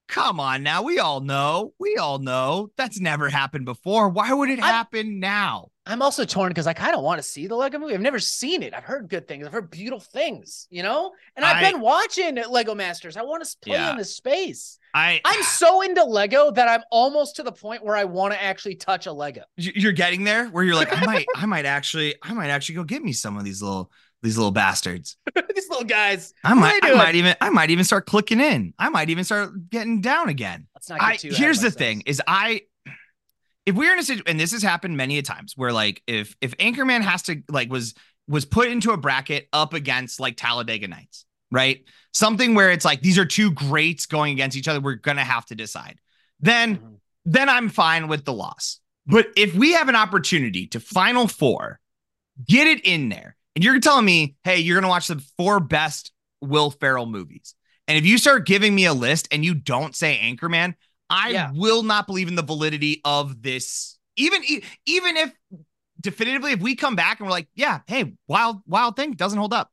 Come 0.08 0.40
on 0.40 0.62
now. 0.62 0.82
We 0.82 0.98
all 0.98 1.20
know. 1.20 1.72
We 1.78 1.96
all 1.96 2.18
know 2.18 2.70
that's 2.76 3.00
never 3.00 3.30
happened 3.30 3.64
before. 3.64 4.10
Why 4.10 4.32
would 4.32 4.50
it 4.50 4.60
I'm- 4.62 4.74
happen 4.74 5.20
now? 5.20 5.68
I'm 5.84 6.00
also 6.02 6.24
torn 6.24 6.50
because 6.50 6.68
I 6.68 6.74
kind 6.74 6.94
of 6.94 7.02
want 7.02 7.18
to 7.18 7.24
see 7.24 7.48
the 7.48 7.56
Lego 7.56 7.76
movie. 7.78 7.94
I've 7.94 8.00
never 8.00 8.20
seen 8.20 8.62
it. 8.62 8.72
I've 8.72 8.84
heard 8.84 9.08
good 9.08 9.26
things. 9.26 9.44
I've 9.46 9.52
heard 9.52 9.68
beautiful 9.68 9.98
things, 9.98 10.68
you 10.70 10.84
know? 10.84 11.12
And 11.34 11.44
I've 11.44 11.56
I- 11.64 11.72
been 11.72 11.80
watching 11.80 12.36
Lego 12.48 12.74
Masters. 12.74 13.16
I 13.16 13.22
want 13.22 13.42
to 13.44 13.56
play 13.62 13.74
Yeah. 13.74 13.90
in 13.92 13.96
this 13.96 14.14
space. 14.14 14.78
I 14.94 15.20
I'm 15.24 15.42
so 15.42 15.80
into 15.82 16.04
Lego 16.04 16.50
that 16.50 16.68
I'm 16.68 16.82
almost 16.90 17.36
to 17.36 17.42
the 17.42 17.52
point 17.52 17.84
where 17.84 17.96
I 17.96 18.04
want 18.04 18.34
to 18.34 18.42
actually 18.42 18.74
touch 18.74 19.06
a 19.06 19.12
Lego. 19.12 19.42
You're 19.56 19.92
getting 19.92 20.24
there 20.24 20.48
where 20.48 20.64
you're 20.64 20.74
like, 20.74 20.96
I 20.96 21.04
might, 21.04 21.26
I 21.36 21.46
might 21.46 21.64
actually, 21.64 22.14
I 22.22 22.32
might 22.34 22.48
actually 22.48 22.74
go 22.74 22.84
get 22.84 23.02
me 23.02 23.12
some 23.12 23.38
of 23.38 23.44
these 23.44 23.62
little, 23.62 23.90
these 24.22 24.36
little 24.36 24.52
bastards. 24.52 25.16
These 25.54 25.68
little 25.68 25.84
guys. 25.84 26.32
I 26.44 26.54
might, 26.54 26.80
I 26.82 26.94
might 26.94 27.14
even, 27.14 27.34
I 27.40 27.50
might 27.50 27.70
even 27.70 27.84
start 27.84 28.06
clicking 28.06 28.40
in. 28.40 28.72
I 28.78 28.88
might 28.88 29.10
even 29.10 29.24
start 29.24 29.68
getting 29.68 30.00
down 30.00 30.28
again. 30.28 30.66
Let's 30.74 30.88
not 30.88 31.00
I 31.00 31.18
here's 31.20 31.60
the 31.60 31.70
thing: 31.70 32.02
is 32.06 32.22
I, 32.26 32.62
if 33.66 33.74
we're 33.74 33.92
in 33.92 33.98
a 33.98 34.02
situation, 34.02 34.24
and 34.26 34.40
this 34.40 34.52
has 34.52 34.62
happened 34.62 34.96
many 34.96 35.18
a 35.18 35.22
times, 35.22 35.54
where 35.56 35.72
like 35.72 36.02
if 36.06 36.34
if 36.40 36.56
Anchorman 36.56 37.02
has 37.02 37.22
to 37.24 37.42
like 37.48 37.70
was 37.70 37.94
was 38.26 38.44
put 38.44 38.68
into 38.68 38.92
a 38.92 38.96
bracket 38.96 39.48
up 39.52 39.74
against 39.74 40.20
like 40.20 40.36
Talladega 40.36 40.88
Nights, 40.88 41.26
right? 41.52 41.84
Something 42.12 42.54
where 42.54 42.72
it's 42.72 42.84
like 42.84 43.00
these 43.00 43.18
are 43.18 43.24
two 43.24 43.52
greats 43.52 44.06
going 44.06 44.32
against 44.32 44.56
each 44.56 44.66
other. 44.66 44.80
We're 44.80 44.94
gonna 44.94 45.22
have 45.24 45.46
to 45.46 45.54
decide. 45.54 46.00
Then 46.40 46.78
Mhm. 46.78 46.96
then 47.24 47.48
I'm 47.48 47.68
fine 47.68 48.08
with 48.08 48.24
the 48.24 48.32
loss. 48.32 48.80
But 49.06 49.28
if 49.36 49.54
we 49.54 49.72
have 49.72 49.88
an 49.88 49.94
opportunity 49.94 50.66
to 50.68 50.80
Final 50.80 51.28
Four, 51.28 51.78
get 52.48 52.66
it 52.66 52.84
in 52.84 53.08
there, 53.08 53.36
and 53.54 53.62
you're 53.64 53.78
telling 53.78 54.04
me, 54.04 54.34
hey, 54.42 54.58
you're 54.58 54.76
gonna 54.76 54.88
watch 54.88 55.06
the 55.06 55.24
four 55.36 55.60
best 55.60 56.10
Will 56.40 56.70
Ferrell 56.70 57.06
movies, 57.06 57.54
and 57.86 57.96
if 57.96 58.04
you 58.04 58.18
start 58.18 58.46
giving 58.46 58.74
me 58.74 58.86
a 58.86 58.94
list 58.94 59.28
and 59.30 59.44
you 59.44 59.54
don't 59.54 59.94
say 59.94 60.18
Anchorman, 60.18 60.74
I 61.08 61.30
Yeah. 61.30 61.50
will 61.52 61.82
not 61.82 62.06
believe 62.06 62.28
in 62.28 62.34
the 62.34 62.42
validity 62.42 63.00
of 63.04 63.42
this. 63.42 63.98
Even 64.16 64.42
even 64.86 65.16
if 65.16 65.32
definitively, 66.00 66.52
if 66.52 66.60
we 66.60 66.74
come 66.74 66.96
back 66.96 67.20
and 67.20 67.26
we're 67.26 67.32
like, 67.32 67.48
yeah, 67.54 67.80
hey, 67.86 68.12
wild 68.26 68.62
wild 68.66 68.96
thing 68.96 69.12
doesn't 69.12 69.38
hold 69.38 69.52
up, 69.54 69.71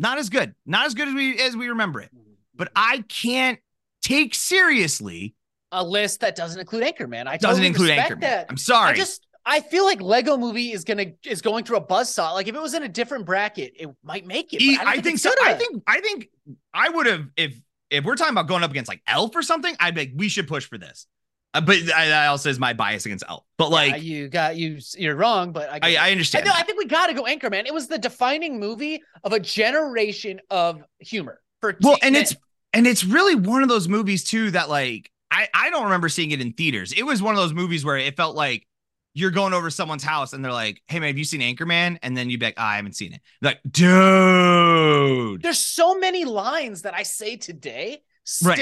not 0.00 0.18
as 0.18 0.30
good, 0.30 0.54
not 0.64 0.86
as 0.86 0.94
good 0.94 1.08
as 1.08 1.14
we 1.14 1.38
as 1.38 1.56
we 1.56 1.68
remember 1.68 2.00
it. 2.00 2.10
Mm-hmm. 2.14 2.32
But 2.56 2.72
I 2.74 3.04
can't 3.08 3.58
take 4.02 4.34
seriously 4.34 5.34
a 5.70 5.84
list 5.84 6.20
that 6.20 6.34
doesn't 6.34 6.58
include 6.58 6.84
Anchorman. 6.84 7.26
I 7.26 7.36
doesn't 7.36 7.62
totally 7.62 7.66
include 7.66 7.90
Anchorman. 7.90 8.20
That. 8.22 8.46
I'm 8.48 8.56
sorry. 8.56 8.92
I 8.92 8.96
just 8.96 9.26
I 9.44 9.60
feel 9.60 9.84
like 9.84 10.00
Lego 10.00 10.36
Movie 10.36 10.72
is 10.72 10.84
gonna 10.84 11.12
is 11.24 11.42
going 11.42 11.64
through 11.64 11.76
a 11.76 11.84
buzzsaw. 11.84 12.32
Like 12.32 12.48
if 12.48 12.54
it 12.54 12.62
was 12.62 12.74
in 12.74 12.82
a 12.82 12.88
different 12.88 13.26
bracket, 13.26 13.74
it 13.76 13.90
might 14.02 14.26
make 14.26 14.52
it. 14.54 14.62
I, 14.62 14.82
I 14.82 14.92
think, 14.94 15.04
think 15.04 15.18
so. 15.18 15.30
I 15.42 15.54
think 15.54 15.82
I 15.86 16.00
think 16.00 16.28
I 16.72 16.88
would 16.88 17.06
have 17.06 17.26
if 17.36 17.60
if 17.90 18.04
we're 18.04 18.16
talking 18.16 18.32
about 18.32 18.48
going 18.48 18.62
up 18.62 18.70
against 18.70 18.88
like 18.88 19.02
Elf 19.06 19.36
or 19.36 19.42
something. 19.42 19.76
I'd 19.78 19.94
be 19.94 20.02
like, 20.02 20.12
we 20.16 20.28
should 20.28 20.48
push 20.48 20.66
for 20.66 20.78
this. 20.78 21.06
Uh, 21.52 21.60
but 21.60 21.76
I, 21.76 22.08
that 22.08 22.28
also 22.28 22.48
is 22.48 22.58
my 22.60 22.72
bias 22.72 23.06
against 23.06 23.24
Elf. 23.28 23.44
But 23.56 23.70
Yeah, 23.70 23.70
like, 23.70 24.02
you 24.02 24.28
got 24.28 24.56
you 24.56 24.78
you're 24.96 25.16
wrong, 25.16 25.52
but 25.52 25.68
I 25.70 25.78
I. 25.82 25.96
I 25.96 26.08
I, 26.08 26.10
understand. 26.12 26.44
know, 26.44 26.52
that. 26.52 26.60
I 26.60 26.62
think 26.62 26.78
we 26.78 26.86
got 26.86 27.08
to 27.08 27.14
go 27.14 27.24
Anchorman. 27.24 27.66
It 27.66 27.74
was 27.74 27.88
the 27.88 27.98
defining 27.98 28.60
movie 28.60 29.02
of 29.24 29.32
a 29.32 29.40
generation 29.40 30.40
of 30.50 30.82
humor. 30.98 31.40
For 31.60 31.76
well, 31.82 31.96
and 32.02 32.12
men. 32.12 32.22
it's 32.22 32.36
and 32.72 32.86
it's 32.86 33.04
really 33.04 33.34
one 33.34 33.62
of 33.62 33.68
those 33.68 33.88
movies 33.88 34.24
too 34.24 34.50
that 34.52 34.68
like 34.68 35.10
I 35.30 35.48
I 35.52 35.70
don't 35.70 35.84
remember 35.84 36.08
seeing 36.08 36.30
it 36.30 36.40
in 36.40 36.52
theaters. 36.52 36.92
It 36.92 37.02
was 37.02 37.20
one 37.20 37.34
of 37.34 37.40
those 37.40 37.52
movies 37.52 37.84
where 37.84 37.96
it 37.96 38.16
felt 38.16 38.36
like 38.36 38.66
you're 39.12 39.32
going 39.32 39.52
over 39.52 39.70
someone's 39.70 40.04
house 40.04 40.32
and 40.32 40.44
they're 40.44 40.52
like, 40.52 40.80
"Hey 40.86 41.00
man, 41.00 41.08
have 41.08 41.18
you 41.18 41.24
seen 41.24 41.40
Anchorman?" 41.40 41.98
And 42.02 42.16
then 42.16 42.30
you'd 42.30 42.38
be 42.38 42.46
like, 42.46 42.54
"Ah, 42.58 42.70
"I 42.70 42.76
haven't 42.76 42.94
seen 42.94 43.12
it." 43.12 43.20
Like, 43.42 43.58
dude, 43.68 45.42
there's 45.42 45.58
so 45.58 45.98
many 45.98 46.24
lines 46.24 46.82
that 46.82 46.94
I 46.94 47.02
say 47.02 47.36
today 47.36 48.02
Right. 48.42 48.58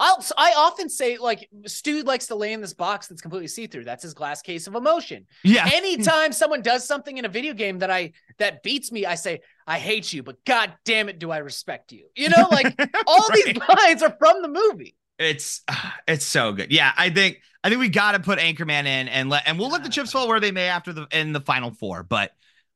I'll, 0.00 0.24
I 0.38 0.54
often 0.56 0.88
say 0.88 1.18
like 1.18 1.48
Stu 1.66 2.02
likes 2.02 2.26
to 2.28 2.34
lay 2.34 2.54
in 2.54 2.62
this 2.62 2.72
box 2.72 3.06
that's 3.06 3.20
completely 3.20 3.48
see-through. 3.48 3.84
That's 3.84 4.02
his 4.02 4.14
glass 4.14 4.40
case 4.40 4.66
of 4.66 4.74
emotion. 4.74 5.26
yeah, 5.44 5.68
Anytime 5.74 6.32
someone 6.32 6.62
does 6.62 6.88
something 6.88 7.18
in 7.18 7.26
a 7.26 7.28
video 7.28 7.52
game 7.52 7.80
that 7.80 7.90
I 7.90 8.12
that 8.38 8.62
beats 8.62 8.90
me, 8.90 9.04
I 9.04 9.14
say, 9.14 9.42
I 9.66 9.78
hate 9.78 10.10
you, 10.12 10.22
but 10.22 10.42
god 10.46 10.72
damn 10.86 11.10
it, 11.10 11.18
do 11.18 11.30
I 11.30 11.38
respect 11.38 11.92
you. 11.92 12.06
You 12.16 12.30
know, 12.30 12.48
like 12.50 12.74
all 13.06 13.28
these 13.34 13.56
lines 13.68 14.02
are 14.02 14.16
from 14.18 14.40
the 14.40 14.48
movie. 14.48 14.96
It's 15.18 15.62
it's 16.08 16.24
so 16.24 16.52
good. 16.52 16.72
Yeah, 16.72 16.92
I 16.96 17.10
think 17.10 17.42
I 17.62 17.68
think 17.68 17.80
we 17.80 17.90
got 17.90 18.12
to 18.12 18.20
put 18.20 18.38
Anchorman 18.38 18.86
in 18.86 19.08
and 19.08 19.28
let 19.28 19.46
and 19.46 19.58
we'll 19.58 19.68
let 19.68 19.84
the 19.84 19.90
chips 19.90 20.12
fall 20.12 20.28
where 20.28 20.40
they 20.40 20.50
may 20.50 20.68
after 20.68 20.94
the 20.94 21.06
in 21.12 21.34
the 21.34 21.40
final 21.40 21.72
four. 21.72 22.02
But 22.02 22.32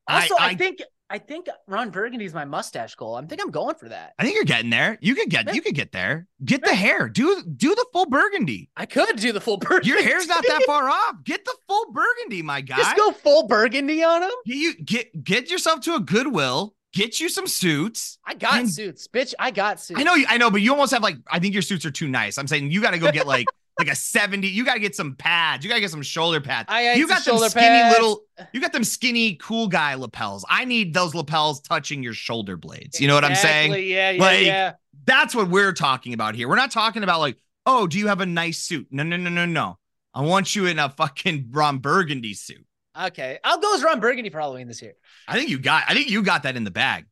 Also, 0.07 0.37
I, 0.39 0.49
I, 0.49 0.55
think 0.57 0.83
I 1.11 1.19
think 1.19 1.47
Ron 1.69 1.90
Burgundy's 1.90 2.33
my 2.35 2.45
mustache 2.47 2.95
goal. 2.95 3.17
I 3.17 3.23
think 3.27 3.40
I'm 3.43 3.51
going 3.51 3.75
for 3.75 3.88
that. 3.90 4.14
I 4.19 4.23
think 4.25 4.35
you're 4.37 4.45
getting 4.45 4.71
there. 4.71 4.99
You 5.03 5.14
could 5.14 5.29
get 5.29 5.47
Yeah. 5.47 5.53
you 5.53 5.61
could 5.61 5.75
get 5.75 5.93
there. 5.93 6.27
Get 6.45 6.64
the 6.64 6.75
hair. 6.75 7.09
Do 7.09 7.43
do 7.57 7.75
the 7.75 7.87
full 7.93 8.07
burgundy. 8.07 8.71
I 8.77 8.87
could 8.87 9.17
do 9.17 9.31
the 9.33 9.40
full 9.40 9.59
burgundy. 9.59 9.88
Your 9.90 10.03
hair's 10.03 10.27
not 10.27 10.45
that 10.47 10.62
far 10.67 10.88
off. 10.88 11.17
Get 11.25 11.45
the 11.45 11.55
full 11.69 11.93
burgundy, 11.93 12.43
my 12.43 12.62
guy. 12.62 12.77
Just 12.77 12.97
go 12.97 13.11
full 13.12 13.47
burgundy 13.47 14.03
on 14.03 14.23
him. 14.23 14.31
Get 14.47 14.57
you 14.57 14.75
get 14.77 15.25
get 15.25 15.51
yourself 15.51 15.81
to 15.83 15.95
a 15.95 16.01
Goodwill. 16.01 16.75
Get 16.95 17.19
you 17.21 17.29
some 17.29 17.47
suits. 17.49 18.19
I 18.25 18.35
got 18.35 18.55
And- 18.61 18.71
suits, 18.71 19.07
bitch. 19.09 19.35
I 19.38 19.51
got 19.51 19.81
suits. 19.81 19.99
I 20.01 20.05
know 20.05 20.14
you. 20.14 20.27
I 20.29 20.38
know, 20.38 20.51
but 20.51 20.62
you 20.62 20.71
almost 20.73 20.93
have 20.95 21.03
like. 21.03 21.17
I 21.31 21.38
think 21.38 21.53
your 21.53 21.62
suits 21.62 21.85
are 21.85 21.90
too 21.90 22.09
nice. 22.09 22.38
I'm 22.38 22.47
saying 22.47 22.71
you 22.71 22.81
got 22.81 22.93
to 22.93 22.99
go 22.99 23.11
get 23.12 23.27
like 23.27 23.47
like 23.79 23.89
a 23.89 23.95
seventy. 23.95 24.49
You 24.49 24.65
got 24.65 24.75
to 24.75 24.81
get 24.81 24.95
some 24.95 25.15
pads. 25.15 25.65
You 25.65 25.69
got 25.69 25.77
to 25.77 25.81
get 25.81 25.91
some 25.91 26.03
shoulder 26.03 26.41
pads. 26.41 26.67
I 26.69 26.95
you 26.95 27.09
some 27.09 27.17
got 27.17 27.25
them 27.25 27.51
skinny 27.51 27.67
pads. 27.67 27.95
little. 27.95 28.23
You 28.53 28.61
got 28.61 28.73
them 28.73 28.85
skinny 28.85 29.35
cool 29.37 29.69
guy 29.69 29.95
lapels. 29.95 30.45
I 30.49 30.65
need 30.65 30.95
those 30.95 31.15
lapels 31.15 31.61
touching 31.61 32.03
your 32.03 32.15
shoulder 32.15 32.57
blades. 32.57 33.01
You 33.01 33.09
know 33.09 33.15
what 33.15 33.25
I'm 33.25 33.35
saying? 33.35 33.73
Yeah, 33.73 34.11
yeah, 34.11 34.23
Like, 34.23 34.47
yeah. 34.47 34.73
That's 35.07 35.35
what 35.35 35.49
we're 35.49 35.73
talking 35.73 36.15
about 36.15 36.35
here. 36.35 36.49
We're 36.49 36.57
not 36.57 36.71
talking 36.71 37.03
about 37.03 37.21
like, 37.21 37.37
oh, 37.67 37.87
do 37.87 37.99
you 37.99 38.09
have 38.09 38.21
a 38.21 38.27
nice 38.27 38.59
suit? 38.59 38.87
No, 38.91 39.03
no, 39.03 39.17
no, 39.17 39.29
no, 39.31 39.45
no. 39.45 39.79
I 40.15 40.23
want 40.23 40.55
you 40.55 40.67
in 40.67 40.79
a 40.79 40.89
fucking 40.89 41.49
Ron 41.51 41.79
Burgundy 41.79 42.35
suit. 42.35 42.65
Okay, 42.99 43.39
I'll 43.43 43.59
go 43.59 43.75
as 43.75 43.83
Ron 43.83 43.99
Burgundy 43.99 44.31
for 44.31 44.39
Halloween 44.39 44.69
this 44.69 44.81
year. 44.81 44.95
I 45.27 45.37
think 45.37 45.51
you 45.51 45.59
got. 45.59 45.85
I 45.89 45.95
think 45.95 46.11
you 46.11 46.23
got 46.23 46.45
that 46.45 46.57
in 46.57 46.63
the 46.63 46.71
bag. 46.71 47.07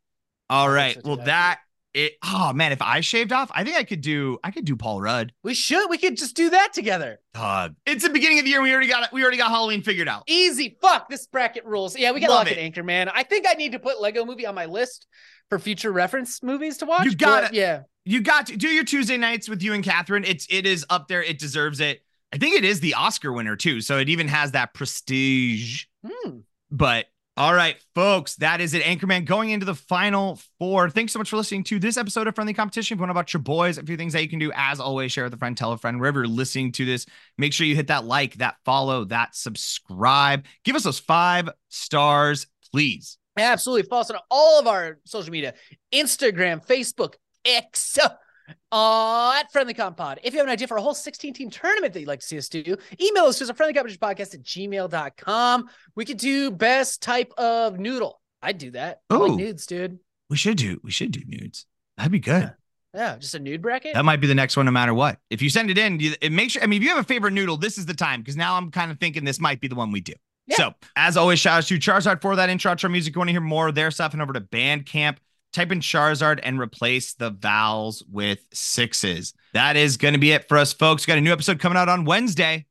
All 0.48 0.70
right. 0.70 0.96
well, 1.04 1.16
that 1.16 1.60
it. 1.94 2.14
Oh 2.22 2.52
man, 2.52 2.72
if 2.72 2.80
I 2.82 3.00
shaved 3.00 3.32
off, 3.32 3.50
I 3.54 3.64
think 3.64 3.76
I 3.76 3.84
could 3.84 4.00
do. 4.00 4.38
I 4.42 4.50
could 4.50 4.64
do 4.64 4.76
Paul 4.76 5.00
Rudd. 5.00 5.32
We 5.42 5.54
should. 5.54 5.88
We 5.90 5.98
could 5.98 6.16
just 6.16 6.36
do 6.36 6.50
that 6.50 6.72
together. 6.72 7.20
Dog. 7.34 7.74
It's 7.86 8.02
the 8.04 8.10
beginning 8.10 8.38
of 8.38 8.44
the 8.44 8.50
year. 8.50 8.62
We 8.62 8.72
already 8.72 8.88
got 8.88 9.04
it. 9.04 9.12
We 9.12 9.22
already 9.22 9.36
got 9.36 9.50
Halloween 9.50 9.82
figured 9.82 10.08
out. 10.08 10.24
Easy. 10.26 10.76
Fuck 10.80 11.08
this 11.08 11.26
bracket 11.26 11.64
rules. 11.64 11.96
Yeah, 11.98 12.12
we 12.12 12.20
got 12.20 12.30
Love 12.30 12.46
lock 12.46 12.52
it, 12.52 12.58
it. 12.58 12.74
Anchorman. 12.74 13.10
I 13.14 13.22
think 13.22 13.46
I 13.48 13.54
need 13.54 13.72
to 13.72 13.78
put 13.78 14.00
Lego 14.00 14.24
Movie 14.24 14.46
on 14.46 14.54
my 14.54 14.66
list 14.66 15.06
for 15.48 15.58
future 15.58 15.92
reference 15.92 16.42
movies 16.42 16.78
to 16.78 16.86
watch. 16.86 17.04
You 17.04 17.14
gotta- 17.14 17.46
but 17.48 17.54
Yeah. 17.54 17.82
You 18.04 18.20
got 18.20 18.46
to 18.46 18.56
do 18.56 18.66
your 18.66 18.82
Tuesday 18.82 19.16
nights 19.16 19.48
with 19.48 19.62
you 19.62 19.74
and 19.74 19.84
Catherine. 19.84 20.24
It's 20.24 20.44
it 20.50 20.66
is 20.66 20.84
up 20.90 21.06
there. 21.06 21.22
It 21.22 21.38
deserves 21.38 21.78
it. 21.78 22.02
I 22.32 22.38
think 22.38 22.56
it 22.56 22.64
is 22.64 22.80
the 22.80 22.94
Oscar 22.94 23.32
winner 23.32 23.54
too. 23.54 23.80
So 23.80 23.98
it 23.98 24.08
even 24.08 24.26
has 24.26 24.52
that 24.52 24.74
prestige. 24.74 25.84
Hmm. 26.04 26.38
But 26.70 27.06
all 27.36 27.54
right, 27.54 27.76
folks, 27.94 28.36
that 28.36 28.60
is 28.60 28.74
it. 28.74 28.82
Anchorman 28.82 29.24
going 29.24 29.50
into 29.50 29.64
the 29.64 29.74
final 29.74 30.38
four. 30.58 30.90
Thanks 30.90 31.14
so 31.14 31.18
much 31.18 31.30
for 31.30 31.36
listening 31.38 31.64
to 31.64 31.78
this 31.78 31.96
episode 31.96 32.26
of 32.26 32.34
Friendly 32.34 32.52
Competition. 32.52 32.94
If 32.94 32.98
you 32.98 33.02
want 33.02 33.08
to 33.08 33.12
about 33.12 33.32
your 33.32 33.42
boys, 33.42 33.78
a 33.78 33.82
few 33.82 33.96
things 33.96 34.12
that 34.12 34.22
you 34.22 34.28
can 34.28 34.38
do, 34.38 34.52
as 34.54 34.80
always, 34.80 35.12
share 35.12 35.24
with 35.24 35.32
a 35.32 35.38
friend, 35.38 35.56
tell 35.56 35.72
a 35.72 35.78
friend, 35.78 35.98
wherever 35.98 36.20
you're 36.20 36.28
listening 36.28 36.72
to 36.72 36.84
this. 36.84 37.06
Make 37.38 37.54
sure 37.54 37.66
you 37.66 37.74
hit 37.74 37.86
that 37.86 38.04
like, 38.04 38.34
that 38.36 38.56
follow, 38.66 39.04
that 39.06 39.34
subscribe. 39.34 40.44
Give 40.62 40.76
us 40.76 40.82
those 40.82 40.98
five 40.98 41.48
stars, 41.70 42.48
please. 42.70 43.16
Absolutely. 43.38 43.88
Follow 43.88 44.02
us 44.02 44.10
on 44.10 44.18
all 44.30 44.60
of 44.60 44.66
our 44.66 44.98
social 45.06 45.32
media 45.32 45.54
Instagram, 45.90 46.62
Facebook, 46.66 47.14
X, 47.46 47.98
uh, 48.70 49.34
at 49.38 49.52
Friendly 49.52 49.74
Comp 49.74 49.96
Pod. 49.96 50.20
If 50.22 50.32
you 50.32 50.38
have 50.38 50.46
an 50.46 50.52
idea 50.52 50.68
for 50.68 50.76
a 50.76 50.82
whole 50.82 50.94
16 50.94 51.34
team 51.34 51.50
tournament 51.50 51.92
that 51.92 52.00
you'd 52.00 52.08
like 52.08 52.20
to 52.20 52.26
see 52.26 52.38
us 52.38 52.48
do, 52.48 52.76
email 53.00 53.24
us 53.24 53.38
to 53.38 53.50
a 53.50 53.54
friendly 53.54 53.74
competition 53.74 54.00
podcast 54.00 54.34
at 54.34 54.42
gmail.com. 54.42 55.68
We 55.94 56.04
could 56.04 56.18
do 56.18 56.50
best 56.50 57.02
type 57.02 57.32
of 57.36 57.78
noodle. 57.78 58.20
I'd 58.42 58.58
do 58.58 58.72
that. 58.72 59.00
I 59.10 59.16
like 59.16 59.32
nudes, 59.34 59.66
dude. 59.66 59.98
We 60.30 60.36
should 60.36 60.56
do, 60.56 60.80
we 60.82 60.90
should 60.90 61.12
do 61.12 61.20
nudes. 61.26 61.66
That'd 61.96 62.12
be 62.12 62.18
good. 62.18 62.52
Yeah, 62.94 63.16
just 63.16 63.34
a 63.34 63.38
nude 63.38 63.62
bracket. 63.62 63.94
That 63.94 64.04
might 64.04 64.20
be 64.20 64.26
the 64.26 64.34
next 64.34 64.56
one, 64.56 64.66
no 64.66 64.72
matter 64.72 64.92
what. 64.92 65.18
If 65.30 65.40
you 65.40 65.48
send 65.48 65.70
it 65.70 65.78
in, 65.78 65.98
you, 65.98 66.14
it 66.20 66.30
makes 66.30 66.54
sure. 66.54 66.62
I 66.62 66.66
mean, 66.66 66.82
if 66.82 66.82
you 66.82 66.94
have 66.94 67.02
a 67.02 67.06
favorite 67.06 67.32
noodle, 67.32 67.56
this 67.56 67.78
is 67.78 67.86
the 67.86 67.94
time 67.94 68.20
because 68.20 68.36
now 68.36 68.56
I'm 68.56 68.70
kind 68.70 68.90
of 68.90 68.98
thinking 68.98 69.24
this 69.24 69.40
might 69.40 69.60
be 69.60 69.68
the 69.68 69.74
one 69.74 69.92
we 69.92 70.00
do. 70.00 70.12
Yeah. 70.46 70.56
So, 70.56 70.74
as 70.96 71.16
always, 71.16 71.38
shout 71.38 71.58
out 71.58 71.64
to 71.64 71.78
Charizard 71.78 72.20
for 72.20 72.36
that 72.36 72.50
intro 72.50 72.72
outro 72.72 72.90
music. 72.90 73.14
You 73.14 73.20
want 73.20 73.28
to 73.28 73.32
hear 73.32 73.40
more 73.40 73.68
of 73.68 73.74
their 73.74 73.90
stuff, 73.90 74.12
and 74.12 74.20
over 74.20 74.34
to 74.34 74.40
Bandcamp. 74.40 75.16
Type 75.52 75.70
in 75.70 75.80
Charizard 75.80 76.40
and 76.42 76.58
replace 76.58 77.12
the 77.14 77.30
vowels 77.30 78.02
with 78.10 78.40
sixes. 78.52 79.34
That 79.52 79.76
is 79.76 79.98
going 79.98 80.14
to 80.14 80.20
be 80.20 80.32
it 80.32 80.48
for 80.48 80.56
us, 80.56 80.72
folks. 80.72 81.04
Got 81.04 81.18
a 81.18 81.20
new 81.20 81.32
episode 81.32 81.58
coming 81.58 81.76
out 81.76 81.88
on 81.88 82.04
Wednesday. 82.04 82.66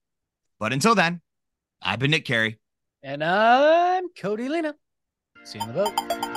But 0.59 0.73
until 0.73 0.95
then, 0.95 1.21
I've 1.81 1.99
been 1.99 2.11
Nick 2.11 2.25
Carey. 2.25 2.59
And 3.03 3.23
I'm 3.23 4.09
Cody 4.17 4.49
Lena. 4.49 4.75
See 5.43 5.59
you 5.59 5.63
on 5.63 5.73
the 5.73 5.73
boat. 5.73 6.30